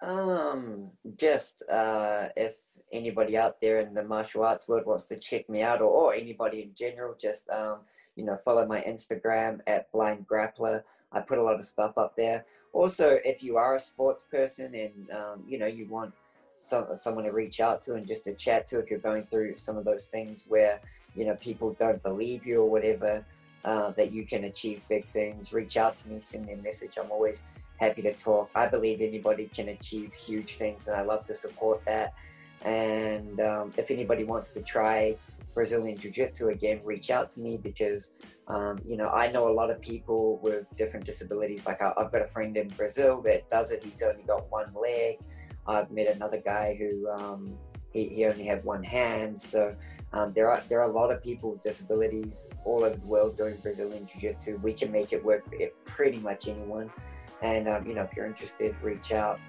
Um, 0.01 0.89
just 1.17 1.63
uh, 1.71 2.29
if 2.35 2.57
anybody 2.91 3.37
out 3.37 3.61
there 3.61 3.79
in 3.79 3.93
the 3.93 4.03
martial 4.03 4.43
arts 4.43 4.67
world 4.67 4.85
wants 4.85 5.05
to 5.07 5.19
check 5.19 5.49
me 5.49 5.61
out, 5.61 5.81
or, 5.81 5.89
or 5.89 6.13
anybody 6.13 6.61
in 6.61 6.73
general, 6.75 7.15
just 7.19 7.49
um, 7.49 7.79
you 8.15 8.23
know, 8.23 8.37
follow 8.43 8.65
my 8.65 8.81
Instagram 8.81 9.59
at 9.67 9.91
Blind 9.91 10.27
Grappler. 10.27 10.83
I 11.11 11.19
put 11.19 11.37
a 11.37 11.43
lot 11.43 11.55
of 11.55 11.65
stuff 11.65 11.97
up 11.97 12.15
there. 12.15 12.45
Also, 12.73 13.19
if 13.25 13.43
you 13.43 13.57
are 13.57 13.75
a 13.75 13.79
sports 13.79 14.23
person 14.23 14.73
and 14.73 15.11
um, 15.11 15.43
you 15.47 15.57
know 15.57 15.67
you 15.67 15.85
want 15.87 16.13
some, 16.55 16.85
someone 16.95 17.23
to 17.25 17.31
reach 17.31 17.59
out 17.59 17.81
to 17.83 17.95
and 17.95 18.07
just 18.07 18.23
to 18.25 18.33
chat 18.33 18.67
to, 18.67 18.79
if 18.79 18.89
you're 18.89 18.99
going 18.99 19.25
through 19.25 19.55
some 19.57 19.77
of 19.77 19.85
those 19.85 20.07
things 20.07 20.45
where 20.47 20.79
you 21.15 21.25
know 21.25 21.35
people 21.35 21.75
don't 21.79 22.01
believe 22.03 22.45
you 22.45 22.61
or 22.61 22.69
whatever, 22.69 23.25
uh, 23.65 23.91
that 23.91 24.11
you 24.11 24.25
can 24.25 24.45
achieve 24.45 24.81
big 24.89 25.05
things, 25.05 25.53
reach 25.53 25.77
out 25.77 25.97
to 25.97 26.07
me, 26.07 26.19
send 26.19 26.45
me 26.45 26.53
a 26.53 26.57
message. 26.57 26.97
I'm 26.97 27.11
always 27.11 27.43
happy 27.79 28.01
to 28.03 28.13
talk. 28.13 28.49
I 28.55 28.67
believe 28.67 29.01
anybody 29.01 29.47
can 29.47 29.69
achieve 29.69 30.13
huge 30.13 30.55
things, 30.55 30.87
and 30.87 30.95
I 30.95 31.01
love 31.01 31.25
to 31.25 31.35
support 31.35 31.83
that. 31.85 32.13
And 32.65 33.39
um, 33.41 33.71
if 33.77 33.91
anybody 33.91 34.23
wants 34.23 34.53
to 34.53 34.61
try 34.61 35.15
Brazilian 35.53 35.97
Jiu 35.97 36.11
Jitsu 36.11 36.49
again, 36.49 36.79
reach 36.83 37.09
out 37.09 37.29
to 37.31 37.39
me 37.39 37.57
because, 37.57 38.13
um, 38.47 38.77
you 38.85 38.97
know, 38.97 39.09
I 39.09 39.31
know 39.31 39.49
a 39.49 39.53
lot 39.53 39.69
of 39.69 39.81
people 39.81 40.39
with 40.41 40.73
different 40.75 41.05
disabilities. 41.05 41.65
Like 41.65 41.81
I, 41.81 41.91
have 41.97 42.11
got 42.11 42.21
a 42.21 42.27
friend 42.27 42.55
in 42.55 42.67
Brazil 42.69 43.21
that 43.23 43.49
does 43.49 43.71
it, 43.71 43.83
he's 43.83 44.01
only 44.01 44.23
got 44.23 44.49
one 44.49 44.73
leg. 44.73 45.19
I've 45.67 45.91
met 45.91 46.07
another 46.07 46.41
guy 46.43 46.75
who 46.79 47.09
um, 47.09 47.57
he, 47.93 48.07
he 48.07 48.25
only 48.25 48.45
had 48.45 48.63
one 48.63 48.83
hand. 48.83 49.39
So 49.39 49.75
um, 50.13 50.33
there 50.33 50.49
are 50.49 50.61
there 50.69 50.79
are 50.81 50.89
a 50.89 50.93
lot 50.93 51.11
of 51.11 51.23
people 51.23 51.51
with 51.51 51.61
disabilities 51.61 52.47
all 52.65 52.83
over 52.83 52.95
the 52.95 53.05
world 53.05 53.37
doing 53.37 53.57
Brazilian 53.57 54.05
Jiu 54.05 54.21
Jitsu. 54.21 54.57
We 54.57 54.73
can 54.73 54.91
make 54.91 55.13
it 55.13 55.23
work 55.23 55.45
for 55.49 55.57
pretty 55.85 56.19
much 56.19 56.47
anyone. 56.47 56.89
And, 57.41 57.67
um, 57.67 57.87
you 57.87 57.95
know, 57.95 58.03
if 58.03 58.15
you're 58.15 58.25
interested, 58.25 58.75
reach 58.81 59.11
out. 59.11 59.39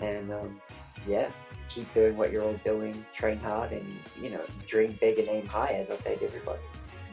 And 0.00 0.32
um, 0.32 0.60
yeah, 1.06 1.30
keep 1.68 1.92
doing 1.92 2.16
what 2.16 2.32
you're 2.32 2.42
all 2.42 2.58
doing, 2.64 3.04
train 3.12 3.38
hard, 3.38 3.72
and 3.72 3.98
you 4.20 4.30
know, 4.30 4.42
dream 4.66 4.96
big 5.00 5.18
and 5.18 5.28
aim 5.28 5.46
high, 5.46 5.72
as 5.72 5.90
I 5.90 5.96
say 5.96 6.16
to 6.16 6.24
everybody. 6.24 6.60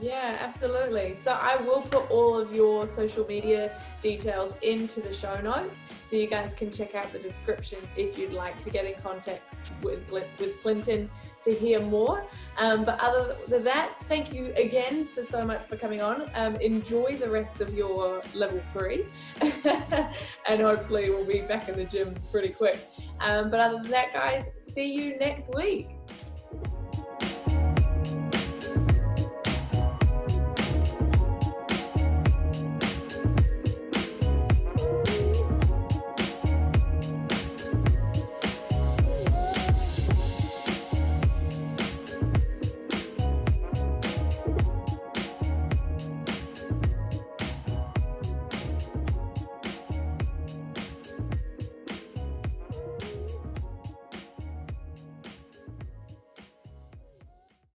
Yeah, 0.01 0.37
absolutely. 0.39 1.13
So 1.15 1.31
I 1.31 1.55
will 1.57 1.81
put 1.81 2.09
all 2.11 2.37
of 2.37 2.53
your 2.53 2.85
social 2.85 3.25
media 3.25 3.71
details 4.01 4.57
into 4.61 5.01
the 5.01 5.13
show 5.13 5.39
notes 5.41 5.83
so 6.01 6.15
you 6.15 6.27
guys 6.27 6.53
can 6.53 6.71
check 6.71 6.95
out 6.95 7.11
the 7.11 7.19
descriptions 7.19 7.93
if 7.95 8.17
you'd 8.17 8.33
like 8.33 8.61
to 8.63 8.69
get 8.69 8.85
in 8.85 8.95
contact 8.95 9.41
with, 9.81 9.99
with 10.11 10.61
Clinton 10.61 11.09
to 11.43 11.53
hear 11.53 11.79
more. 11.79 12.25
Um, 12.57 12.83
but 12.85 12.99
other 12.99 13.37
than 13.47 13.63
that, 13.63 13.93
thank 14.03 14.33
you 14.33 14.53
again 14.55 15.05
for 15.05 15.23
so 15.23 15.45
much 15.45 15.61
for 15.63 15.77
coming 15.77 16.01
on. 16.01 16.29
Um, 16.35 16.55
enjoy 16.55 17.17
the 17.17 17.29
rest 17.29 17.61
of 17.61 17.73
your 17.73 18.21
level 18.33 18.59
three 18.59 19.05
and 20.47 20.61
hopefully 20.61 21.09
we'll 21.09 21.25
be 21.25 21.41
back 21.41 21.69
in 21.69 21.75
the 21.75 21.85
gym 21.85 22.13
pretty 22.31 22.49
quick. 22.49 22.89
Um, 23.19 23.49
but 23.49 23.59
other 23.59 23.81
than 23.81 23.91
that, 23.91 24.13
guys, 24.13 24.49
see 24.57 24.93
you 24.93 25.17
next 25.17 25.53
week. 25.55 25.87